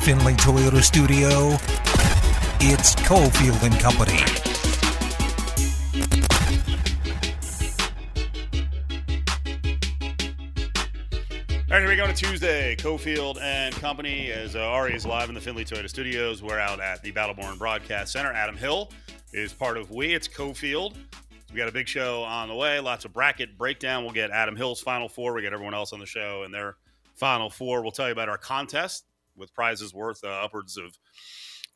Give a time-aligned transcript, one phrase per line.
[0.00, 1.52] Finley Toyota studio,
[2.60, 4.20] it's Cofield and Company.
[11.68, 12.76] All right, here we go on a Tuesday.
[12.76, 16.42] Cofield and Company as uh, Ari is live in the Finley Toyota Studios.
[16.42, 18.32] We're out at the Battleborn Broadcast Center.
[18.32, 18.92] Adam Hill
[19.32, 20.14] is part of We.
[20.14, 20.94] It's Cofield.
[21.52, 22.78] We got a big show on the way.
[22.80, 24.04] Lots of bracket breakdown.
[24.04, 25.34] We'll get Adam Hill's final four.
[25.34, 26.76] We get everyone else on the show and their
[27.14, 27.82] final four.
[27.82, 29.04] We'll tell you about our contest
[29.36, 30.98] with prizes worth uh, upwards of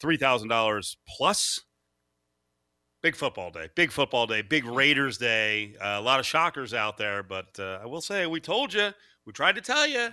[0.00, 1.60] three thousand dollars plus.
[3.02, 5.74] Big football day, big football day, big Raiders day.
[5.80, 8.90] Uh, a lot of shockers out there, but uh, I will say we told you,
[9.24, 10.10] we tried to tell you,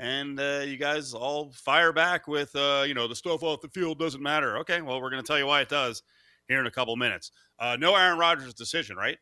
[0.00, 3.68] and uh, you guys all fire back with, uh, you know, the stuff off the
[3.68, 4.58] field doesn't matter.
[4.58, 6.02] Okay, well we're going to tell you why it does
[6.48, 7.30] here in a couple minutes.
[7.60, 9.18] Uh, no Aaron Rodgers decision, right?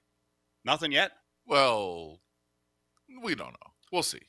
[0.64, 1.12] Nothing yet.
[1.46, 2.18] Well,
[3.22, 3.72] we don't know.
[3.92, 4.22] We'll see.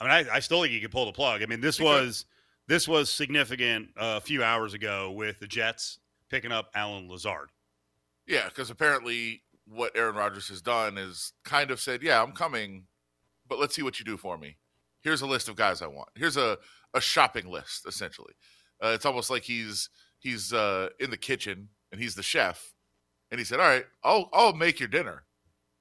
[0.00, 1.42] I mean, I, I still think he could pull the plug.
[1.42, 2.24] I mean, this was
[2.68, 5.98] this was significant uh, a few hours ago with the Jets
[6.30, 7.50] picking up Allen Lazard.
[8.26, 12.84] Yeah, because apparently what Aaron Rodgers has done is kind of said, "Yeah, I'm coming,
[13.48, 14.56] but let's see what you do for me.
[15.00, 16.10] Here's a list of guys I want.
[16.14, 16.58] Here's a
[16.94, 18.34] a shopping list, essentially.
[18.82, 19.88] Uh, it's almost like he's
[20.18, 22.74] he's uh, in the kitchen and he's the chef,
[23.30, 25.24] and he said, "All right, I'll I'll make your dinner.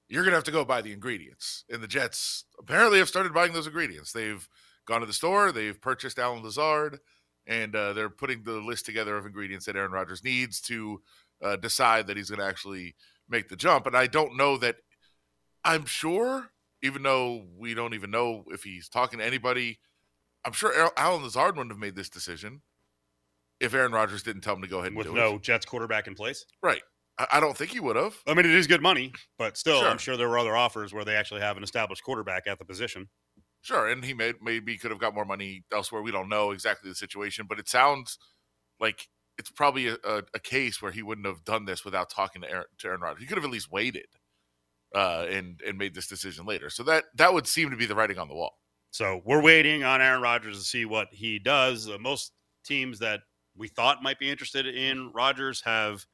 [0.10, 3.54] You're gonna have to go buy the ingredients." And the Jets apparently have started buying
[3.54, 4.12] those ingredients.
[4.12, 4.48] They've
[4.86, 7.00] gone to the store, they've purchased Allen Lazard,
[7.46, 11.02] and uh, they're putting the list together of ingredients that Aaron Rodgers needs to
[11.42, 12.96] uh, decide that he's going to actually
[13.30, 13.86] make the jump.
[13.86, 14.78] And I don't know that
[15.64, 19.80] I'm sure, even though we don't even know if he's talking to anybody,
[20.46, 22.62] I'm sure Al- Allen Lazard wouldn't have made this decision
[23.60, 25.14] if Aaron Rodgers didn't tell him to go ahead and do it.
[25.14, 25.42] with no it.
[25.42, 26.46] Jets quarterback in place.
[26.62, 26.82] Right.
[27.20, 28.16] I, don't think he would have.
[28.28, 29.90] I mean, it is good money, but still, Sure.
[29.90, 32.66] I'm sure there were other offers where they actually have an established quarterback at the
[32.66, 33.10] position.
[33.62, 36.02] Sure, and he may, maybe could have got more money elsewhere.
[36.02, 38.20] We don't know exactly the situation, but it sounds
[38.80, 39.08] like
[39.38, 42.50] it's probably a, a, a case where he wouldn't have done this without talking to
[42.50, 43.22] Aaron, to Aaron Rodgers.
[43.22, 44.06] He could have at least waited
[44.96, 46.70] uh, and and made this decision later.
[46.70, 48.58] So that that would seem to be the writing on the wall.
[48.92, 51.90] So we're waiting on Aaron Rodgers to see what he does.
[51.90, 52.32] Uh, most
[52.64, 53.22] teams that
[53.56, 56.06] we thought might be interested in Rodgers have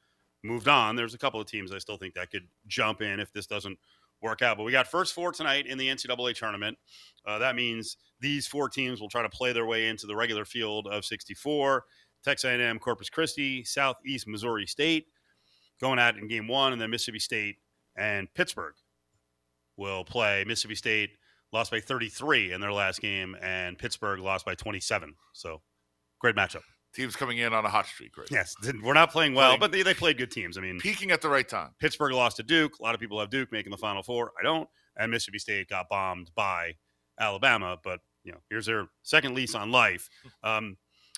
[0.44, 0.94] moved on.
[0.94, 3.78] There's a couple of teams I still think that could jump in if this doesn't
[4.22, 4.56] work out.
[4.56, 6.78] But we got first four tonight in the NCAA tournament.
[7.26, 10.44] Uh, that means these four teams will try to play their way into the regular
[10.44, 11.84] field of 64.
[12.22, 15.06] Texas A&M, Corpus Christi, Southeast Missouri State
[15.80, 17.56] going at it in game one, and then Mississippi State
[17.96, 18.74] and Pittsburgh
[19.76, 20.44] will play.
[20.46, 21.10] Mississippi State
[21.52, 25.14] lost by 33 in their last game, and Pittsburgh lost by 27.
[25.32, 25.62] So,
[26.18, 26.62] great matchup.
[26.94, 28.28] Teams coming in on a hot streak, right?
[28.30, 30.56] Yes, we're not playing well, Playing- but they, they played good teams.
[30.56, 31.70] I mean, Peaking at the right time.
[31.80, 32.78] Pittsburgh lost to Duke.
[32.78, 34.32] A lot of people have Duke making the Final Four.
[34.38, 34.68] I don't.
[34.96, 36.74] And Mississippi State got bombed by
[37.18, 37.78] Alabama.
[37.82, 40.08] But you know, here's their second lease on life.
[40.44, 40.76] Um,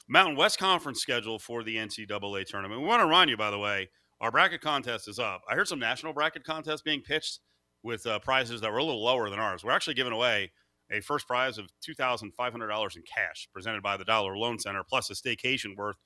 [0.08, 2.80] Mountain West Conference schedule for the NCAA tournament.
[2.80, 3.88] We want to remind you, by the way,
[4.20, 5.42] our bracket contest is up.
[5.50, 7.40] I heard some national bracket contests being pitched
[7.82, 9.64] with uh, prizes that were a little lower than ours.
[9.64, 10.52] We're actually giving away
[10.90, 15.14] a first prize of $2,500 in cash presented by the Dollar Loan Center, plus a
[15.14, 15.96] staycation worth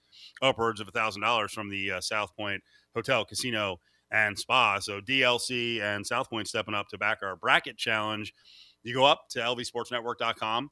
[0.42, 2.62] upwards of $1,000 from the uh, South Point
[2.94, 3.78] Hotel, Casino,
[4.10, 4.78] and Spa.
[4.80, 8.32] So DLC and South Point stepping up to back our bracket challenge.
[8.82, 10.70] You go up to lvsportsnetwork.com.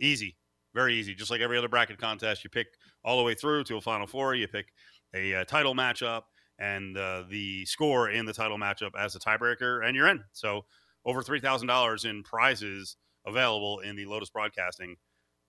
[0.00, 0.36] Easy,
[0.74, 1.14] very easy.
[1.14, 2.68] Just like every other bracket contest, you pick
[3.04, 4.34] all the way through to a Final Four.
[4.34, 4.72] You pick
[5.14, 6.22] a uh, title matchup
[6.58, 10.22] and uh, the score in the title matchup as a tiebreaker, and you're in.
[10.32, 10.64] So
[11.04, 14.96] over three thousand dollars in prizes available in the Lotus Broadcasting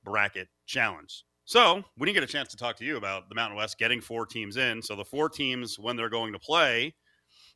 [0.03, 1.23] bracket challenge.
[1.45, 4.01] So we didn't get a chance to talk to you about the Mountain West getting
[4.01, 4.81] four teams in.
[4.81, 6.95] So the four teams when they're going to play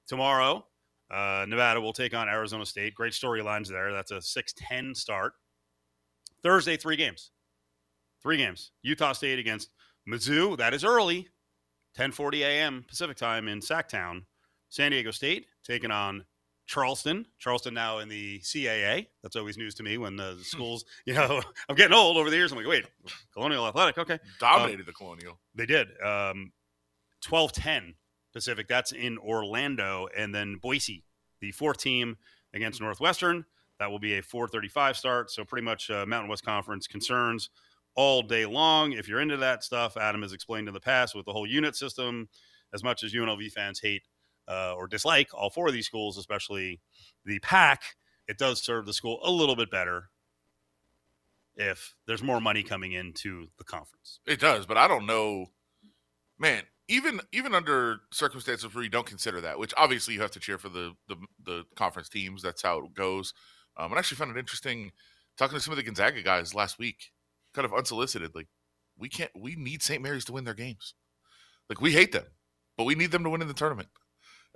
[0.08, 0.66] tomorrow,
[1.12, 2.96] uh, Nevada will take on Arizona State.
[2.96, 3.94] Great storylines there.
[3.94, 5.34] That's a six ten start.
[6.44, 7.32] Thursday, three games.
[8.22, 8.72] Three games.
[8.82, 9.70] Utah State against
[10.10, 10.58] Mizzou.
[10.58, 11.28] That is early.
[11.98, 12.86] 10:40 a.m.
[12.88, 14.24] Pacific time in Sacktown.
[14.70, 16.26] San Diego State taking on
[16.68, 17.26] Charleston.
[17.40, 19.08] Charleston now in the CAA.
[19.22, 22.36] That's always news to me when the schools, you know, I'm getting old over the
[22.36, 22.52] years.
[22.52, 22.86] I'm like, wait,
[23.34, 24.20] Colonial Athletic, okay.
[24.40, 25.40] Dominated the Colonial.
[25.54, 25.88] They did.
[26.04, 26.52] Um,
[27.24, 27.94] 12-10
[28.34, 28.68] Pacific.
[28.68, 31.04] That's in Orlando, and then Boise,
[31.40, 32.18] the fourth team
[32.54, 33.46] against Northwestern.
[33.80, 35.32] That will be a 4:35 start.
[35.32, 37.50] So pretty much uh, Mountain West Conference concerns
[37.96, 38.94] all day long.
[38.94, 41.76] If you're into that stuff, Adam has explained in the past with the whole unit
[41.76, 42.30] system.
[42.74, 44.04] As much as UNLV fans hate
[44.48, 46.80] uh, or dislike all four of these schools, especially
[47.26, 47.96] the pack,
[48.28, 50.10] it does serve the school a little bit better
[51.56, 54.20] if there's more money coming into the conference.
[54.26, 55.48] It does, but I don't know,
[56.40, 56.64] man.
[56.88, 60.60] Even even under circumstances where you don't consider that, which obviously you have to cheer
[60.60, 62.44] for the the, the conference teams.
[62.44, 63.34] That's how it goes.
[63.76, 64.92] Um, I actually found it interesting
[65.36, 67.12] talking to some of the Gonzaga guys last week,
[67.56, 68.46] kind of unsolicitedly.
[68.98, 69.32] we can't.
[69.36, 70.02] We need St.
[70.02, 70.94] Mary's to win their games.
[71.70, 72.26] Like we hate them,
[72.78, 73.90] but we need them to win in the tournament,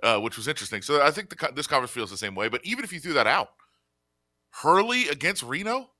[0.02, 0.82] uh, which was interesting.
[0.82, 2.48] So I think the, this conference feels the same way.
[2.48, 3.50] But even if you threw that out,
[4.50, 5.90] Hurley against Reno,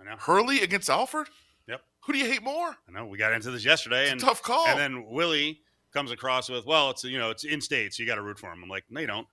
[0.00, 0.16] I know.
[0.18, 1.28] Hurley against Alford.
[1.68, 1.80] Yep.
[2.06, 2.76] Who do you hate more?
[2.88, 3.06] I know.
[3.06, 4.66] We got into this yesterday, It's and a tough call.
[4.68, 5.60] and then Willie
[5.92, 8.38] comes across with, well, it's you know, it's in state, so you got to root
[8.38, 8.62] for him.
[8.62, 9.26] I'm like, no, you don't.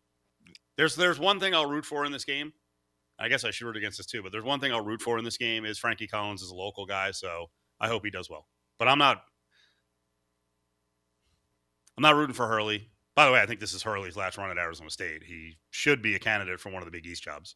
[0.78, 2.54] There's there's one thing I'll root for in this game.
[3.20, 5.20] I guess I should root against this too, but there's one thing I'll root for
[5.20, 8.30] in this game is Frankie Collins is a local guy, so I hope he does
[8.30, 8.48] well.
[8.80, 9.22] But I'm not.
[11.96, 12.90] I'm not rooting for Hurley.
[13.15, 15.24] By the way, I think this is Hurley's last run at Arizona State.
[15.24, 17.56] He should be a candidate for one of the Big East jobs.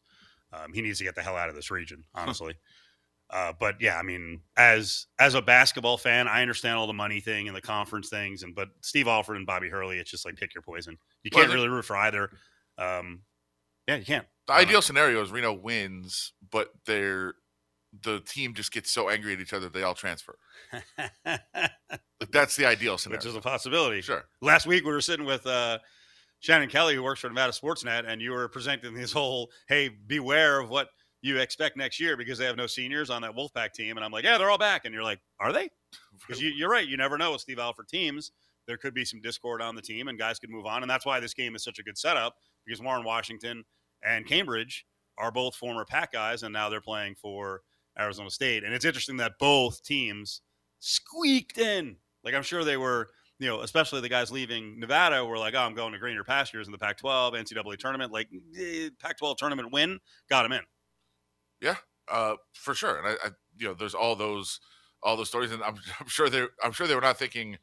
[0.52, 2.54] Um, he needs to get the hell out of this region, honestly.
[3.30, 7.20] Uh, but yeah, I mean, as as a basketball fan, I understand all the money
[7.20, 10.36] thing and the conference things, and but Steve Alford and Bobby Hurley, it's just like
[10.36, 10.96] pick your poison.
[11.22, 12.30] You can't really root for either.
[12.78, 13.20] Um,
[13.86, 14.26] yeah, you can't.
[14.46, 17.34] the ideal scenario is Reno wins, but they're
[18.02, 20.36] the team just gets so angry at each other they all transfer.
[22.20, 23.18] Like that's the ideal scenario.
[23.20, 24.00] which is a possibility.
[24.00, 24.24] sure.
[24.42, 25.78] Last week we were sitting with uh,
[26.40, 30.58] Shannon Kelly, who works for Nevada Sportsnet, and you were presenting this whole, "Hey, beware
[30.60, 30.88] of what
[31.22, 34.10] you expect next year because they have no seniors on that Wolfpack team." And I'm
[34.10, 35.68] like, "Yeah, they're all back," and you're like, "Are they?"
[36.26, 36.86] Because you, you're right.
[36.86, 38.32] You never know with Steve Alford teams.
[38.66, 41.06] There could be some discord on the team, and guys could move on, and that's
[41.06, 42.34] why this game is such a good setup
[42.66, 43.64] because Warren Washington
[44.04, 44.84] and Cambridge
[45.16, 47.62] are both former Pack guys, and now they're playing for
[47.98, 48.64] Arizona State.
[48.64, 50.42] And it's interesting that both teams
[50.78, 51.96] squeaked in.
[52.24, 55.60] Like I'm sure they were, you know, especially the guys leaving Nevada were like, "Oh,
[55.60, 58.28] I'm going to greener pastures in the Pac-12 NCAA tournament." Like
[58.58, 59.98] eh, Pac-12 tournament win
[60.28, 60.62] got him in.
[61.60, 61.76] Yeah,
[62.10, 62.98] uh, for sure.
[62.98, 64.60] And I, I, you know, there's all those,
[65.02, 67.58] all those stories, and I'm, I'm sure they, I'm sure they were not thinking,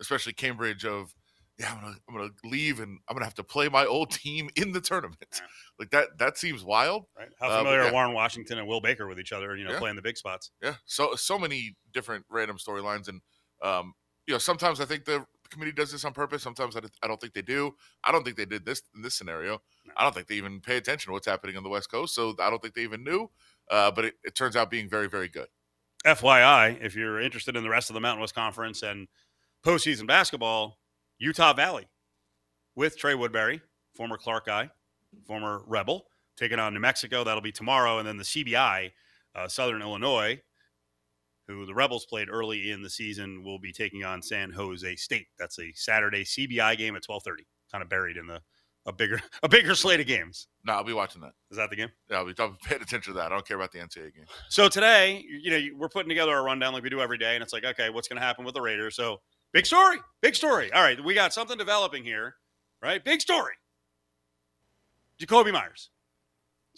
[0.00, 1.14] especially Cambridge, of,
[1.60, 4.48] yeah, I'm gonna, I'm gonna leave and I'm gonna have to play my old team
[4.56, 5.18] in the tournament.
[5.34, 5.40] Yeah.
[5.78, 7.04] Like that, that seems wild.
[7.16, 7.28] Right?
[7.38, 7.88] How Uh, familiar yeah.
[7.90, 9.54] are Warren Washington and Will Baker with each other?
[9.56, 9.78] You know, Yeah.
[9.78, 10.50] playing the big spots.
[10.62, 10.74] Yeah.
[10.86, 13.20] So, so many different random storylines, and
[13.62, 13.92] um,
[14.26, 16.42] you know, sometimes I think the committee does this on purpose.
[16.42, 17.74] Sometimes I, I don't think they do.
[18.04, 19.60] I don't think they did this in this scenario.
[19.84, 19.92] No.
[19.96, 22.14] I don't think they even pay attention to what's happening on the West Coast.
[22.14, 23.30] So I don't think they even knew.
[23.70, 25.48] Uh, but it, it turns out being very, very good.
[26.06, 29.06] FYI, if you're interested in the rest of the Mountain West Conference and
[29.64, 30.78] postseason basketball,
[31.20, 31.86] Utah Valley
[32.74, 33.60] with Trey Woodbury,
[33.94, 34.70] former Clark guy,
[35.26, 36.06] former Rebel,
[36.36, 37.22] taking on New Mexico.
[37.22, 37.98] That'll be tomorrow.
[37.98, 38.90] And then the CBI,
[39.36, 40.40] uh, Southern Illinois,
[41.46, 45.26] who the Rebels played early in the season, will be taking on San Jose State.
[45.38, 48.40] That's a Saturday CBI game at 12:30, kind of buried in the
[48.86, 50.48] a bigger a bigger slate of games.
[50.64, 51.32] No, I'll be watching that.
[51.50, 51.90] Is that the game?
[52.08, 53.26] Yeah, I'll be, I'll be paying attention to that.
[53.26, 54.26] I don't care about the NCAA game.
[54.48, 57.42] So today, you know, we're putting together a rundown like we do every day, and
[57.42, 58.96] it's like, okay, what's going to happen with the Raiders?
[58.96, 59.20] So,
[59.52, 60.72] big story, big story.
[60.72, 62.36] All right, we got something developing here,
[62.82, 63.04] right?
[63.04, 63.54] Big story.
[65.20, 65.90] Jakobi Meyers.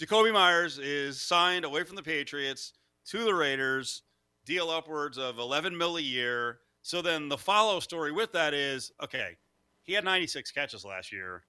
[0.01, 2.73] Jakobi Meyers is signed away from the Patriots
[3.07, 4.03] to the Raiders,
[4.45, 6.59] deal upwards of 11 mil a year.
[6.83, 9.37] So then the follow story with that is, okay,
[9.83, 11.45] he had 96 catches last year.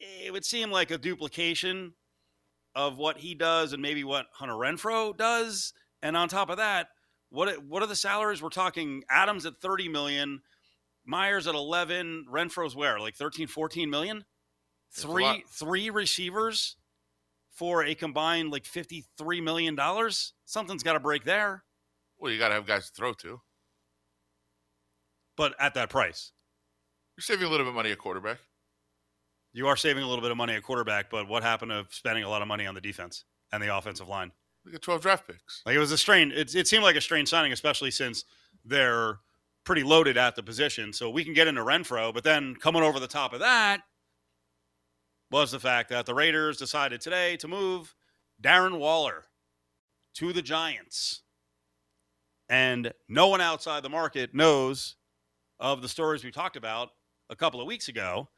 [0.00, 1.94] It would seem like a duplication
[2.74, 5.72] of what he does and maybe what Hunter Renfrow does.
[6.02, 6.88] And on top of that,
[7.30, 8.42] what what are the salaries?
[8.42, 10.40] We're talking Adams at 30 million,
[11.06, 12.98] Meyers at 11, Renfrow's where?
[12.98, 14.24] Like 13, 14 million?
[14.90, 16.76] Three three receivers
[17.50, 20.34] for a combined like 53 million dollars?
[20.44, 21.64] Something's got to break there,
[22.18, 23.40] Well, you got to have guys to throw to.
[25.36, 26.32] but at that price.
[27.16, 28.38] You're saving a little bit of money at quarterback.
[29.52, 32.24] You are saving a little bit of money at quarterback, but what happened to spending
[32.24, 34.32] a lot of money on the defense and the offensive line?
[34.64, 35.62] We got 12 draft picks.
[35.66, 36.32] Like it was a strange.
[36.32, 38.24] It, it seemed like a strange signing, especially since
[38.64, 39.18] they're
[39.64, 40.92] pretty loaded at the position.
[40.92, 43.80] So we can get into Renfrow, but then coming over the top of that
[45.30, 47.94] was the fact that the Raiders decided today to move
[48.40, 49.24] Darren Waller
[50.14, 51.22] to the Giants,
[52.48, 54.96] and no one outside the market knows
[55.58, 56.90] of the stories we talked about
[57.30, 58.28] a couple of weeks ago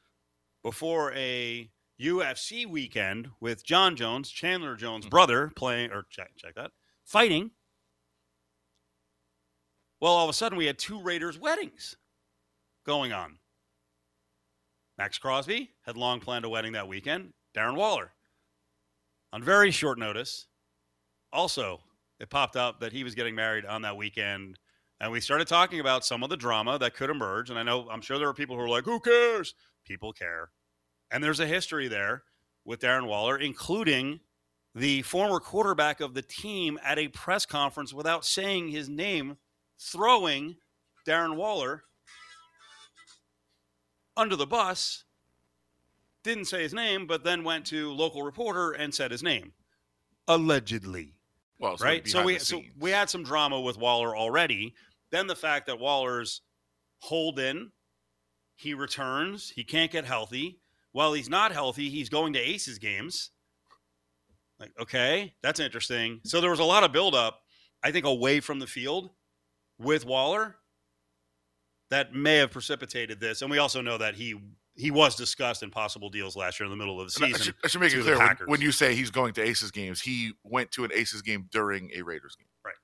[0.62, 5.10] before a UFC weekend with Jon Jones, Chandler Jones' hmm.
[5.10, 6.70] brother, playing or check check that
[7.04, 7.50] fighting.
[10.00, 11.96] Well, all of a sudden we had two Raiders weddings
[12.84, 13.38] going on.
[14.98, 17.32] Maxx Crosby had long planned a wedding that weekend.
[17.54, 18.12] Darren Waller,
[19.32, 20.46] on very short notice,
[21.32, 21.80] also
[22.18, 24.58] it popped up that he was getting married on that weekend.
[25.00, 27.50] And we started talking about some of the drama that could emerge.
[27.50, 29.54] And I know, I'm sure there are people who are like, who cares?
[29.84, 30.50] People care.
[31.10, 32.22] And there's a history there
[32.64, 34.20] with Darren Waller, including
[34.74, 39.36] the former quarterback of the team at a press conference without saying his name,
[39.78, 40.56] throwing
[41.06, 41.84] Darren Waller
[44.16, 45.04] under the bus.
[46.24, 49.52] Didn't say his name, but then went to local reporter and said his name.
[50.28, 51.14] Allegedly
[51.60, 52.08] Well, so right?
[52.08, 54.74] So we so we had some drama with Waller already,
[55.10, 56.42] Then the fact that Waller's
[56.98, 57.70] hold in,
[58.56, 60.58] he returns, he can't get healthy.
[60.92, 63.30] While he's not healthy, he's going to Aces games.
[64.58, 66.20] Like, okay, that's interesting.
[66.24, 67.40] So there was a lot of buildup,
[67.84, 69.10] I think, away from the field
[69.78, 70.56] with Waller
[71.90, 73.42] that may have precipitated this.
[73.42, 74.34] And we also know that he
[74.74, 77.34] he was discussed in possible deals last year in the middle of the season.
[77.34, 79.70] I should, I should make it clear when, when you say he's going to Aces
[79.70, 82.48] games, he went to an Aces game during a Raiders game.
[82.64, 82.74] Right.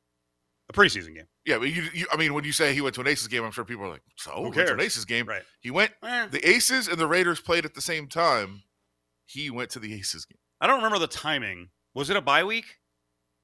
[0.70, 1.26] A preseason game.
[1.44, 3.44] Yeah, but you, you I mean, when you say he went to an Aces game,
[3.44, 4.80] I'm sure people are like, "So Who went to an cares?
[4.80, 5.42] Aces game?" Right.
[5.61, 5.92] He went.
[6.02, 8.62] Eh, The Aces and the Raiders played at the same time.
[9.26, 10.38] He went to the Aces game.
[10.61, 11.68] I don't remember the timing.
[11.94, 12.78] Was it a bye week?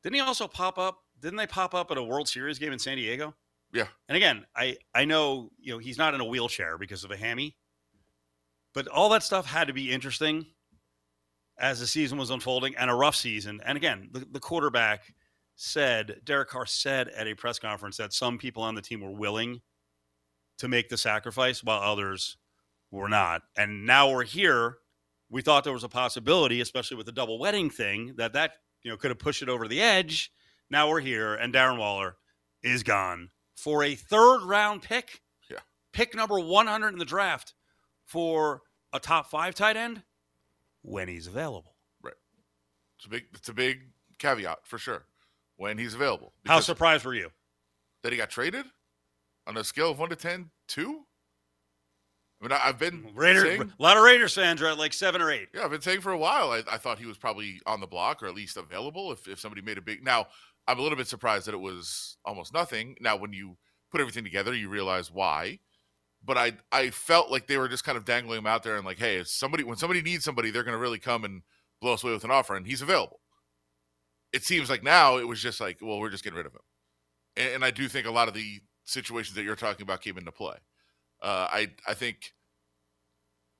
[0.02, 1.00] Didn't he also pop up?
[1.20, 3.34] Didn't they pop up at a World Series game in San Diego?
[3.72, 3.86] Yeah.
[4.08, 7.16] And again, I I know you know he's not in a wheelchair because of a
[7.16, 7.56] hammy,
[8.74, 10.46] but all that stuff had to be interesting
[11.58, 13.60] as the season was unfolding and a rough season.
[13.64, 15.12] And again, the, the quarterback
[15.56, 19.10] said Derek Carr said at a press conference that some people on the team were
[19.10, 19.60] willing
[20.58, 22.36] to make the sacrifice while others
[22.90, 23.42] were not.
[23.56, 24.78] And now we're here.
[25.30, 28.90] We thought there was a possibility, especially with the double wedding thing, that that you
[28.90, 30.30] know could have pushed it over the edge.
[30.70, 32.16] Now we're here, and Darren Waller
[32.62, 35.22] is gone for a third round pick.
[35.50, 35.58] Yeah.
[35.92, 37.54] pick number one hundred in the draft
[38.04, 40.02] for a top five tight end
[40.82, 41.74] when he's available.
[42.02, 42.14] Right.
[42.96, 43.24] It's a big.
[43.34, 43.82] It's a big
[44.18, 45.04] caveat for sure
[45.56, 46.32] when he's available.
[46.46, 47.30] How surprised were you?
[48.02, 48.64] that he got traded
[49.46, 51.00] on a scale of one to 10, two?
[52.40, 54.92] I mean, I, I've been Raiders, saying, a lot of Raiders fans are at like
[54.92, 55.48] seven or eight.
[55.52, 56.52] yeah, I've been saying for a while.
[56.52, 59.40] I, I thought he was probably on the block or at least available if, if
[59.40, 60.04] somebody made a big.
[60.04, 60.28] Now,
[60.68, 62.94] I'm a little bit surprised that it was almost nothing.
[63.00, 63.56] Now, when you
[63.90, 65.58] put everything together, you realize why.
[66.24, 68.84] But I I felt like they were just kind of dangling him out there and
[68.84, 71.42] like, hey, if somebody when somebody needs somebody, they're going to really come and
[71.80, 73.20] blow us away with an offer, and he's available.
[74.32, 76.60] It seems like now it was just like, well, we're just getting rid of him,
[77.36, 80.18] and, and I do think a lot of the situations that you're talking about came
[80.18, 80.56] into play.
[81.22, 82.34] Uh, I I think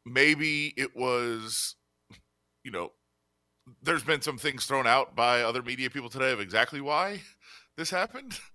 [0.04, 1.76] maybe it was,
[2.64, 2.90] you know,
[3.82, 7.20] there's been some things thrown out by other media people today of exactly why
[7.76, 8.38] this happened.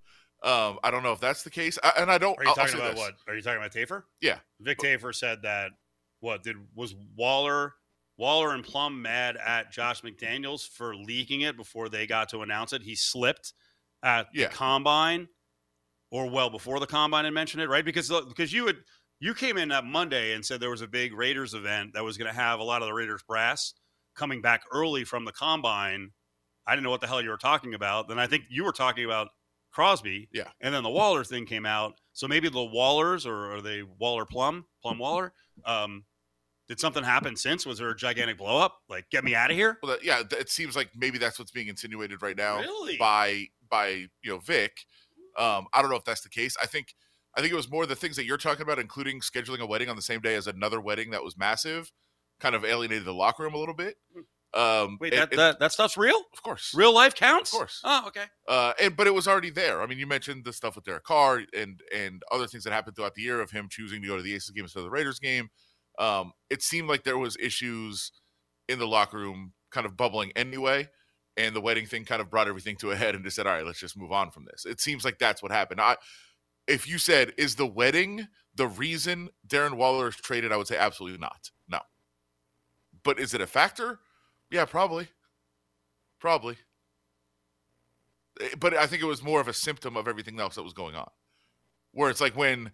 [0.45, 2.37] Um, I don't know if that's the case, I, and I don't.
[2.37, 2.99] Are you I'll- I'll talking about this.
[2.99, 3.13] what?
[3.29, 4.03] Are you talking about Tafur?
[4.19, 4.39] Yeah.
[4.59, 5.71] Vic Tafur said that
[6.19, 7.75] what did was Waller
[8.17, 12.73] Waller and Plum mad at Josh McDaniels for leaking it before they got to announce
[12.73, 12.81] it.
[12.81, 13.53] He slipped
[14.03, 14.49] at Yeah.
[14.49, 15.29] the combine
[16.11, 17.85] or well before the combine and mentioned it, right?
[17.85, 18.83] Because because you would
[19.21, 22.17] you came in that Monday and said there was a big Raiders event that was
[22.17, 23.73] going to have a lot of the Raiders brass
[24.15, 26.11] coming back early from the combine.
[26.65, 28.07] I didn't know what the hell you were talking about.
[28.07, 29.29] Then I think you were talking about
[29.71, 30.29] Crosby.
[30.31, 30.49] Yeah.
[30.61, 31.95] And then the Waller thing came out.
[32.13, 34.65] So maybe the Wallers or are they Waller Plum?
[34.81, 35.33] Plum Waller?
[35.65, 36.05] Um,
[36.67, 37.65] did something happen since?
[37.65, 38.77] Was there a gigantic blow up?
[38.87, 39.77] Like, get me out of here?
[39.83, 42.97] Well, that, yeah, it seems like maybe that's what's being insinuated right now Really?
[42.97, 43.87] by by
[44.21, 44.85] you know Vic.
[45.37, 46.55] Um, I don't know if that's the case.
[46.61, 46.95] I think
[47.35, 49.89] I think it was more the things that you're talking about, including scheduling a wedding
[49.89, 51.91] on the same day as another wedding that was massive,
[52.43, 53.95] kind of alienated the locker room a little bit.
[54.53, 56.21] Um, Wait, and- that, and- that, that stuff's real?
[56.31, 57.51] of course, Real life counts?
[57.51, 57.81] Of course.
[57.83, 58.25] Oh, okay.
[58.47, 59.81] Uh, and but it was already there.
[59.81, 62.95] I mean, you mentioned the stuff with Derek Carr and and other things that happened
[62.95, 64.91] throughout the year of him choosing to go to the Aces game instead of the
[64.91, 65.49] Raiders game.
[65.97, 68.11] Um, it seemed like there was issues
[68.69, 70.87] in the locker room, kind of bubbling anyway,
[71.35, 73.53] and the wedding thing kind of brought everything to a head and just said, "All
[73.53, 75.81] right, let's just move on from this." It seems like that's what happened.
[75.81, 75.97] I,
[76.67, 80.77] if you said, "Is the wedding the reason Darren Waller is traded?" I would say
[80.77, 81.49] absolutely not.
[81.67, 81.79] No.
[83.03, 83.99] But is it a factor?
[84.49, 85.07] Yeah, probably.
[86.19, 86.57] Probably
[88.41, 90.73] Eh, but I think it was more of a symptom of everything else that was
[90.73, 91.09] going on.
[91.91, 92.71] Where it's like when,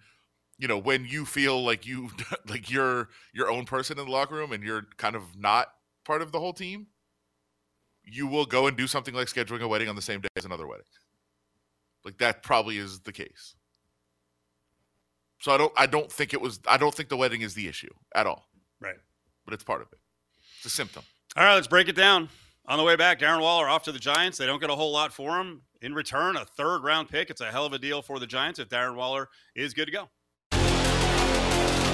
[0.58, 2.12] you know, when you feel like you
[2.48, 5.68] like you're your own person in the locker room and you're kind of not
[6.06, 6.88] part of the whole team,
[8.06, 10.46] you will go and do something like scheduling a wedding on the same day as
[10.46, 10.86] another wedding.
[12.06, 13.56] Like that probably is the case.
[15.42, 17.68] So I don't I don't think it was I don't think the wedding is the
[17.68, 18.48] issue at all,
[18.80, 18.98] Right.
[19.46, 19.99] but it's part of it.
[20.60, 21.04] It's a symptom.
[21.38, 22.28] All right, let's break it down.
[22.68, 24.38] On the way back, Darren Waller off to the Giants.
[24.38, 25.62] They don't get a whole lot for him.
[25.82, 27.30] In return, a third round pick.
[27.30, 29.92] It's a hell of a deal for the Giants if Darren Waller is good to
[29.92, 30.10] go.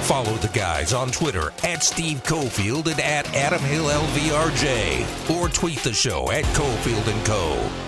[0.02, 5.36] Follow the guys on Twitter at Steve Cofield and at Adam Hill LVRJ.
[5.36, 7.85] Or tweet the show at Cofield and Co.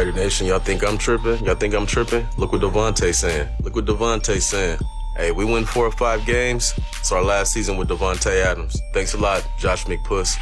[0.00, 1.44] Raider Nation, y'all think I'm tripping?
[1.44, 2.26] Y'all think I'm tripping?
[2.38, 3.46] Look what Davante saying.
[3.62, 4.78] Look what Davante saying.
[5.14, 6.72] Hey, we win four or five games.
[6.98, 8.80] It's our last season with Davante Adams.
[8.94, 10.36] Thanks a lot, Josh McPuss.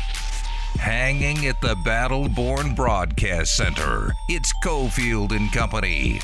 [0.79, 4.13] Hanging at the Battle Born Broadcast Center.
[4.29, 6.21] It's Cofield and Company.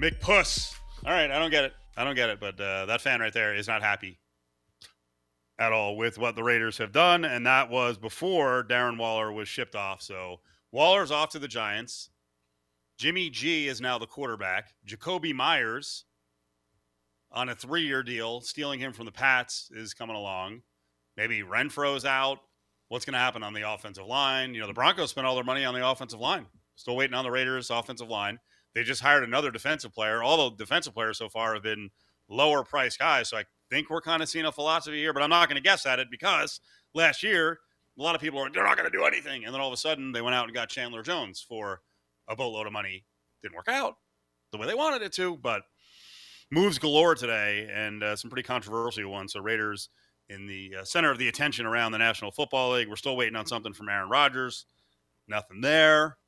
[0.00, 0.74] McPuss.
[1.04, 1.72] All right, I don't get it.
[1.96, 4.18] I don't get it, but uh, that fan right there is not happy
[5.58, 9.48] at all with what the Raiders have done, and that was before Darren Waller was
[9.48, 10.02] shipped off.
[10.02, 12.10] So Waller's off to the Giants.
[12.98, 14.74] Jimmy G is now the quarterback.
[14.86, 16.04] Jakobi Meyers
[17.32, 20.60] on a three-year deal, stealing him from the Pats is coming along.
[21.16, 22.38] Maybe Renfrow's out.
[22.88, 24.54] What's going to happen on the offensive line?
[24.54, 26.46] You know, the Broncos spent all their money on the offensive line.
[26.76, 28.38] Still waiting on the Raiders' offensive line.
[28.76, 30.22] They just hired another defensive player.
[30.22, 31.88] All the defensive players so far have been
[32.28, 33.30] lower price guys.
[33.30, 35.62] So I think we're kind of seeing a philosophy here, but I'm not going to
[35.62, 36.60] guess at it because
[36.94, 37.58] last year,
[37.98, 39.46] a lot of people are, they're not going to do anything.
[39.46, 41.80] And then all of a sudden, they went out and got Chandler Jones for
[42.28, 43.06] a boatload of money.
[43.42, 43.94] Didn't work out
[44.52, 45.62] the way they wanted it to, but
[46.50, 49.32] moves galore today and uh, some pretty controversial ones.
[49.32, 49.88] So, Raiders
[50.28, 52.90] in the uh, center of the attention around the National Football League.
[52.90, 54.66] We're still waiting on something from Aaron Rodgers.
[55.26, 56.18] Nothing there.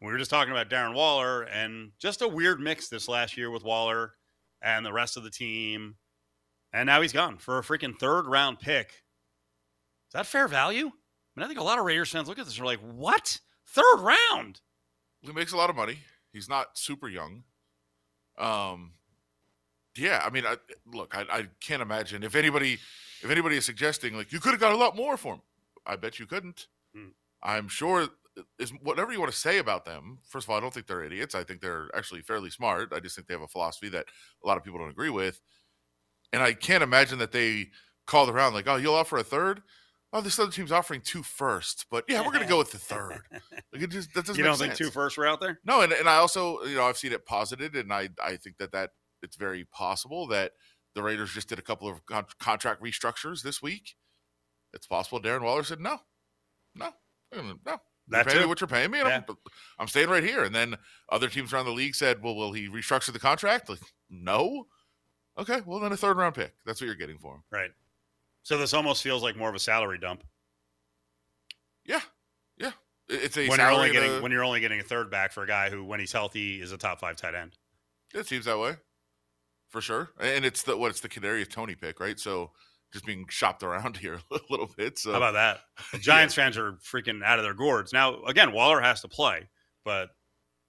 [0.00, 3.50] We were just talking about Darren Waller and just a weird mix this last year
[3.50, 4.12] with Waller
[4.62, 5.96] and the rest of the team.
[6.72, 8.88] And now he's gone for a freaking third round pick.
[10.08, 10.86] Is that fair value?
[10.86, 12.80] I mean, I think a lot of Raiders fans look at this and are like,
[12.80, 13.40] what?
[13.66, 14.60] Third round?
[15.20, 15.98] He makes a lot of money.
[16.32, 17.42] He's not super young.
[18.38, 18.92] Um,
[19.96, 22.74] yeah, I mean, I, look, I, I can't imagine if anybody,
[23.22, 25.42] if anybody is suggesting like you could have got a lot more for him.
[25.84, 26.68] I bet you couldn't.
[26.94, 27.08] Hmm.
[27.42, 28.08] I'm sure
[28.58, 30.18] is whatever you want to say about them.
[30.28, 31.34] First of all, I don't think they're idiots.
[31.34, 32.92] I think they're actually fairly smart.
[32.92, 34.06] I just think they have a philosophy that
[34.42, 35.40] a lot of people don't agree with.
[36.32, 37.68] And I can't imagine that they
[38.06, 39.62] called around like, "Oh, you'll offer a third?
[40.12, 42.78] Oh, this other team's offering two firsts, but yeah, we're going to go with the
[42.78, 43.20] third.
[43.70, 44.38] Like it just that doesn't.
[44.38, 45.60] You don't think two firsts were out there?
[45.62, 48.56] No, and, and I also, you know, I've seen it posited, and I I think
[48.58, 48.92] that that
[49.22, 50.52] it's very possible that
[50.94, 53.96] the Raiders just did a couple of con- contract restructures this week.
[54.72, 55.98] It's possible Darren Waller said no,
[56.74, 56.94] no,
[57.32, 57.80] no.
[58.10, 59.24] You're That me what you're paying me, and I'm,
[59.78, 60.44] I'm staying right here.
[60.44, 60.76] And then
[61.10, 64.66] other teams around the league said, "Well, will he restructure the contract?" Like, no.
[65.38, 66.52] Okay, well then a third round pick.
[66.66, 67.42] That's what you're getting for him.
[67.50, 67.70] Right.
[68.42, 70.24] So this almost feels like more of a salary dump
[71.84, 72.00] Yeah,
[72.56, 72.72] yeah.
[73.08, 75.42] It's a when you're only getting to- when you're only getting a third back for
[75.42, 77.56] a guy who, when he's healthy, is a top five tight end.
[78.14, 78.76] It seems that way,
[79.68, 80.10] for sure.
[80.18, 82.18] And it's the what it's the Kadarius Toney pick, right?
[82.18, 82.52] So
[82.92, 84.98] just being shopped around here a little bit.
[84.98, 85.60] So How about that?
[85.92, 87.92] The Giants fans are freaking out of their gourds.
[87.92, 89.48] Now, again, Waller has to play,
[89.84, 90.10] but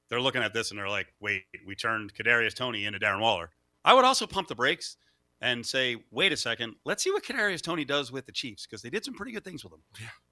[0.09, 3.49] they're looking at this and they're like, wait, we turned Kadarius Toney into Darren Waller.
[3.85, 4.97] I would also pump the brakes
[5.41, 8.81] and say, wait a second, let's see what Kadarius Toney does with the Chiefs because
[8.81, 9.81] they did some pretty good things with him.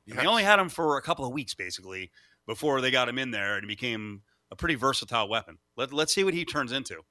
[0.06, 0.22] Yeah.
[0.22, 2.12] They only had him for a couple of weeks, basically,
[2.46, 4.22] before they got him in there and he became
[4.52, 5.58] a pretty versatile weapon.
[5.76, 7.02] Let, let's see what he turns into.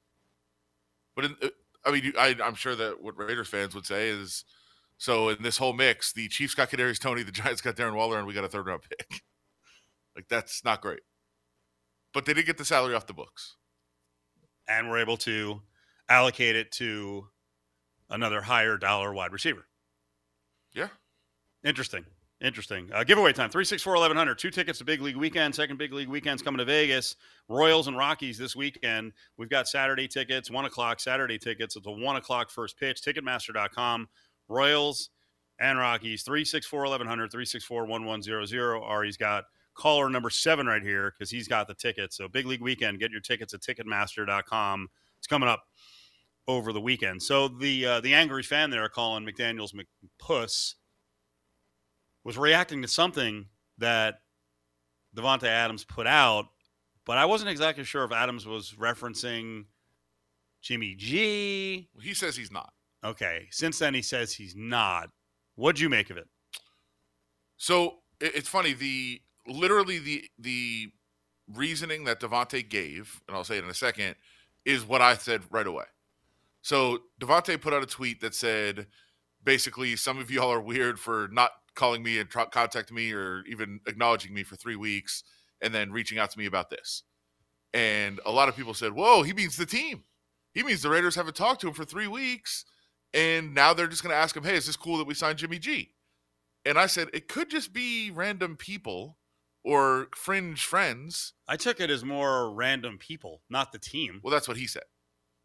[1.15, 1.37] But in,
[1.85, 4.45] I mean, I, I'm sure that what Raiders fans would say is,
[4.99, 8.19] so in this whole mix, the Chiefs got Kadarius Toney, the Giants got Darren Waller,
[8.19, 9.23] and we got a third round pick.
[10.17, 11.01] like that's not great.
[12.15, 13.57] But they did get the salary off the books.
[14.69, 15.61] And we're able to
[16.09, 17.29] allocate it to
[18.09, 19.67] another higher dollar wide receiver.
[20.73, 20.89] Yeah.
[21.63, 22.05] Interesting.
[22.41, 22.91] Interesting.
[22.93, 24.39] Uh, giveaway time 364 1100.
[24.39, 25.55] Two tickets to Big League Weekend.
[25.55, 27.17] Second Big League Weekend's coming to Vegas.
[27.49, 29.13] Royals and Rockies this weekend.
[29.39, 31.77] We've got Saturday tickets, 1 o'clock Saturday tickets.
[31.77, 33.01] It's a 1 o'clock first pitch.
[33.03, 34.09] Ticketmaster.com.
[34.49, 35.11] Royals
[35.59, 38.83] and Rockies 364 1100, 364 1100.
[38.83, 42.17] Ari's got caller number seven right here because he's got the tickets.
[42.17, 44.89] So Big League Weekend, get your tickets at Ticketmaster.com.
[45.19, 45.65] It's coming up
[46.49, 47.23] over the weekend.
[47.23, 50.75] So the uh, the angry fan there calling McDaniels McPuss
[52.25, 53.47] was reacting to something
[53.79, 54.17] that
[55.17, 56.47] Davante Adams put out,
[57.05, 59.65] but I wasn't exactly sure if Adams was referencing
[60.61, 61.89] Jimmy G.
[61.95, 62.73] Well, He says he's not.
[63.05, 65.11] Okay, since then he says he's not.
[65.55, 66.29] What'd you make of it?
[67.57, 68.73] So it's funny.
[68.73, 70.89] The literally the the
[71.55, 74.17] reasoning that Davante gave, and I'll say it in a second,
[74.65, 75.85] is what I said right away.
[76.63, 78.89] So Davante put out a tweet that said,
[79.45, 83.45] basically, some of y'all are weird for not calling me and tr- contacting me or
[83.47, 85.23] even acknowledging me for three weeks,
[85.61, 87.05] and then reaching out to me about this.
[87.73, 90.03] And a lot of people said, "Whoa, he means the team.
[90.55, 92.65] He means the Raiders haven't talked to him for three weeks,
[93.17, 95.39] and now they're just going to ask him, hey, is this cool that we signed
[95.39, 95.95] Jimmy G?"
[96.65, 99.19] And I said, it could just be random people
[99.65, 101.33] or fringe friends.
[101.49, 104.21] I took it as more random people, not the team.
[104.23, 104.85] Well, that's what he said.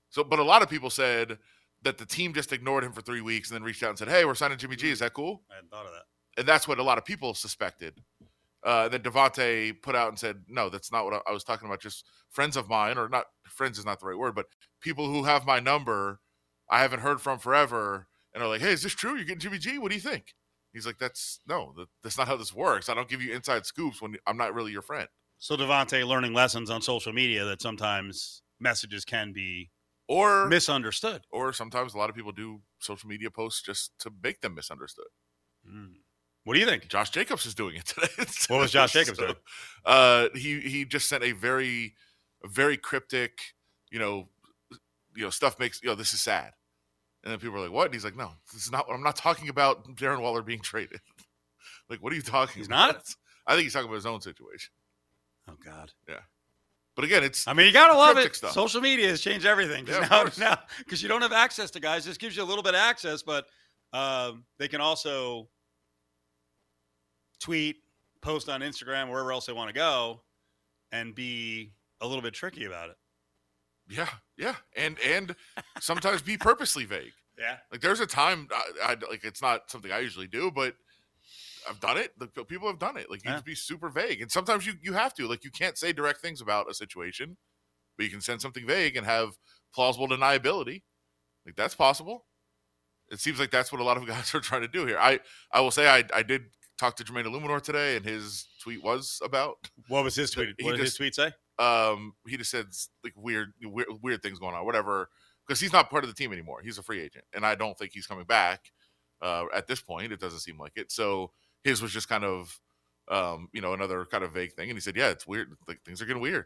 [0.09, 1.37] So, but a lot of people said
[1.83, 4.09] that the team just ignored him for three weeks and then reached out and said,
[4.09, 4.91] "Hey, we're signing Jimmy G.
[4.91, 6.03] Is that cool?" I hadn't thought of that.
[6.37, 8.01] And that's what a lot of people suspected.
[8.63, 11.81] Uh, then Davante put out and said, "No, that's not what I was talking about.
[11.81, 14.47] Just friends of mine, or not friends is not the right word, but
[14.81, 16.19] people who have my number,
[16.71, 19.15] I haven't heard from forever, and are like, "Hey, is this true?
[19.15, 19.77] You're getting Jimmy G?
[19.77, 20.33] What do you think?"
[20.73, 22.89] He's like, "That's no, that, that's not how this works.
[22.89, 25.07] I don't give you inside scoops when I'm not really your friend."
[25.37, 29.71] So Davante learning lessons on social media that sometimes messages can be
[30.07, 31.23] or misunderstood.
[31.31, 35.07] or sometimes a lot of people do social media posts just to make them misunderstood.
[35.67, 35.93] Mm.
[36.43, 36.87] What do you think?
[36.87, 38.07] Josh Jacobs is doing it today.
[38.47, 39.37] What was Josh Jacobs So, doing?
[39.85, 41.95] Uh, he he just sent a very
[42.45, 43.39] very cryptic,
[43.91, 44.29] you know,
[45.15, 46.53] you know stuff makes you know this is sad,
[47.23, 47.85] and then people are like, what?
[47.85, 48.85] And he's like, no, this is not.
[48.91, 50.99] I'm not talking about Darren Waller being traded.
[51.89, 52.59] like, what are you talking?
[52.59, 52.93] He's about?
[52.93, 53.15] not?
[53.47, 54.71] I think he's talking about his own situation.
[55.49, 55.91] Oh God.
[56.07, 56.19] Yeah.
[56.95, 58.35] But again, it's I mean, you gotta love it.
[58.35, 58.51] stuff.
[58.51, 59.87] Social media has changed everything.
[59.87, 62.63] Yeah, now, now, because you don't have access to guys, this gives you a little
[62.63, 63.45] bit of access, but
[63.93, 65.47] um, they can also
[67.39, 67.77] tweet,
[68.21, 70.21] post on Instagram, wherever else they want to go,
[70.91, 72.97] and be a little bit tricky about it.
[73.91, 75.35] Yeah, yeah, and and
[75.79, 77.13] sometimes be purposely vague.
[77.39, 77.57] Yeah.
[77.71, 80.75] Like there's a time I, I like it's not something I usually do, but
[81.67, 82.11] I've done it.
[82.47, 83.09] People have done it.
[83.09, 83.37] Like you Yeah.
[83.37, 85.27] just be super vague, and sometimes you you have to.
[85.27, 87.37] Like you can't say direct things about a situation,
[87.97, 89.39] but you can send something vague and have
[89.73, 90.83] plausible deniability.
[91.45, 92.25] Like that's possible.
[93.09, 94.99] It seems like that's what a lot of guys are trying to do here.
[94.99, 95.19] I
[95.51, 96.43] I will say I I did
[96.77, 100.49] talk to Jermaine Eluemunor today, and his tweet was about What was his tweet?
[100.61, 101.31] What did his tweet say?
[101.59, 102.67] Um he just said
[103.03, 105.09] like weird weird, weird things going on whatever
[105.45, 106.61] because he's not part of the team anymore.
[106.63, 108.71] He's a free agent and i don't think he's coming back
[109.21, 110.91] uh at this point it doesn't seem like it.
[110.91, 111.31] So
[111.63, 112.59] his was just kind of
[113.09, 115.81] um you know another kind of vague thing and he said yeah it's weird like
[115.83, 116.45] things are getting weird.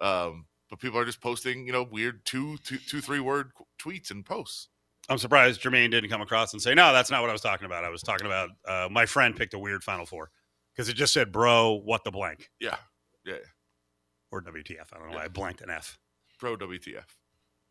[0.00, 3.64] Um but people are just posting you know weird two two two three word qu-
[3.90, 4.68] tweets and posts.
[5.08, 7.66] I'm surprised Jermaine didn't come across and say, no, that's not what I was talking
[7.66, 7.84] about.
[7.84, 10.30] I was talking about uh, my friend picked a weird Final Four.
[10.74, 12.50] Because it just said, bro, what the blank.
[12.58, 12.76] Yeah,
[13.24, 13.34] yeah
[14.34, 14.92] or WTF.
[14.92, 15.98] I don't know why I blanked an F.
[16.38, 17.04] pro wtf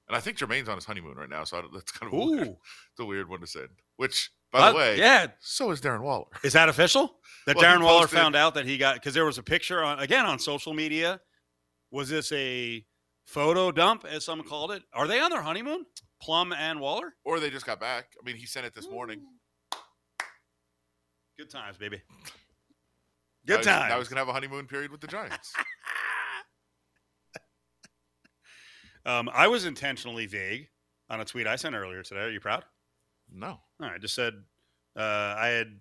[0.08, 2.17] and i think jermaine's on his honeymoon right now so I don't, that's kind of
[2.17, 2.58] weird, Ooh.
[2.91, 5.28] it's a weird one to send which by the way yeah.
[5.39, 7.15] so is darren waller Is that official?
[7.45, 9.99] That Well, Darren Waller found out that he got because there was a picture on
[9.99, 11.19] again on social media.
[11.91, 12.86] Was this a
[13.26, 14.82] photo dump, as some called it?
[14.93, 15.86] Are they on their honeymoon?
[16.21, 17.15] Plum and Waller?
[17.26, 18.06] or they just got back.
[18.17, 19.19] I mean, he sent it this morning.
[21.38, 22.02] Good times, baby.
[23.45, 23.91] Good times.
[23.91, 25.52] I was gonna have a honeymoon period with the Giants.
[29.06, 30.70] um, I was intentionally vague
[31.10, 32.22] on a tweet I sent earlier today.
[32.22, 32.63] Are you proud?
[33.32, 34.34] no, All right, I just said
[34.96, 35.80] uh, I had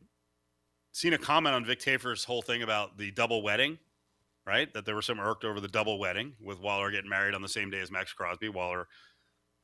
[0.93, 3.79] seen a comment on Vic Tafur's whole thing about the double wedding,
[4.47, 4.73] right?
[4.73, 7.49] That there were some irked over the double wedding with Waller getting married on the
[7.49, 8.89] same day as Maxx Crosby, Waller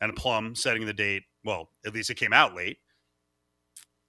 [0.00, 1.24] and Plum setting the date.
[1.44, 2.78] Well, at least it came out late.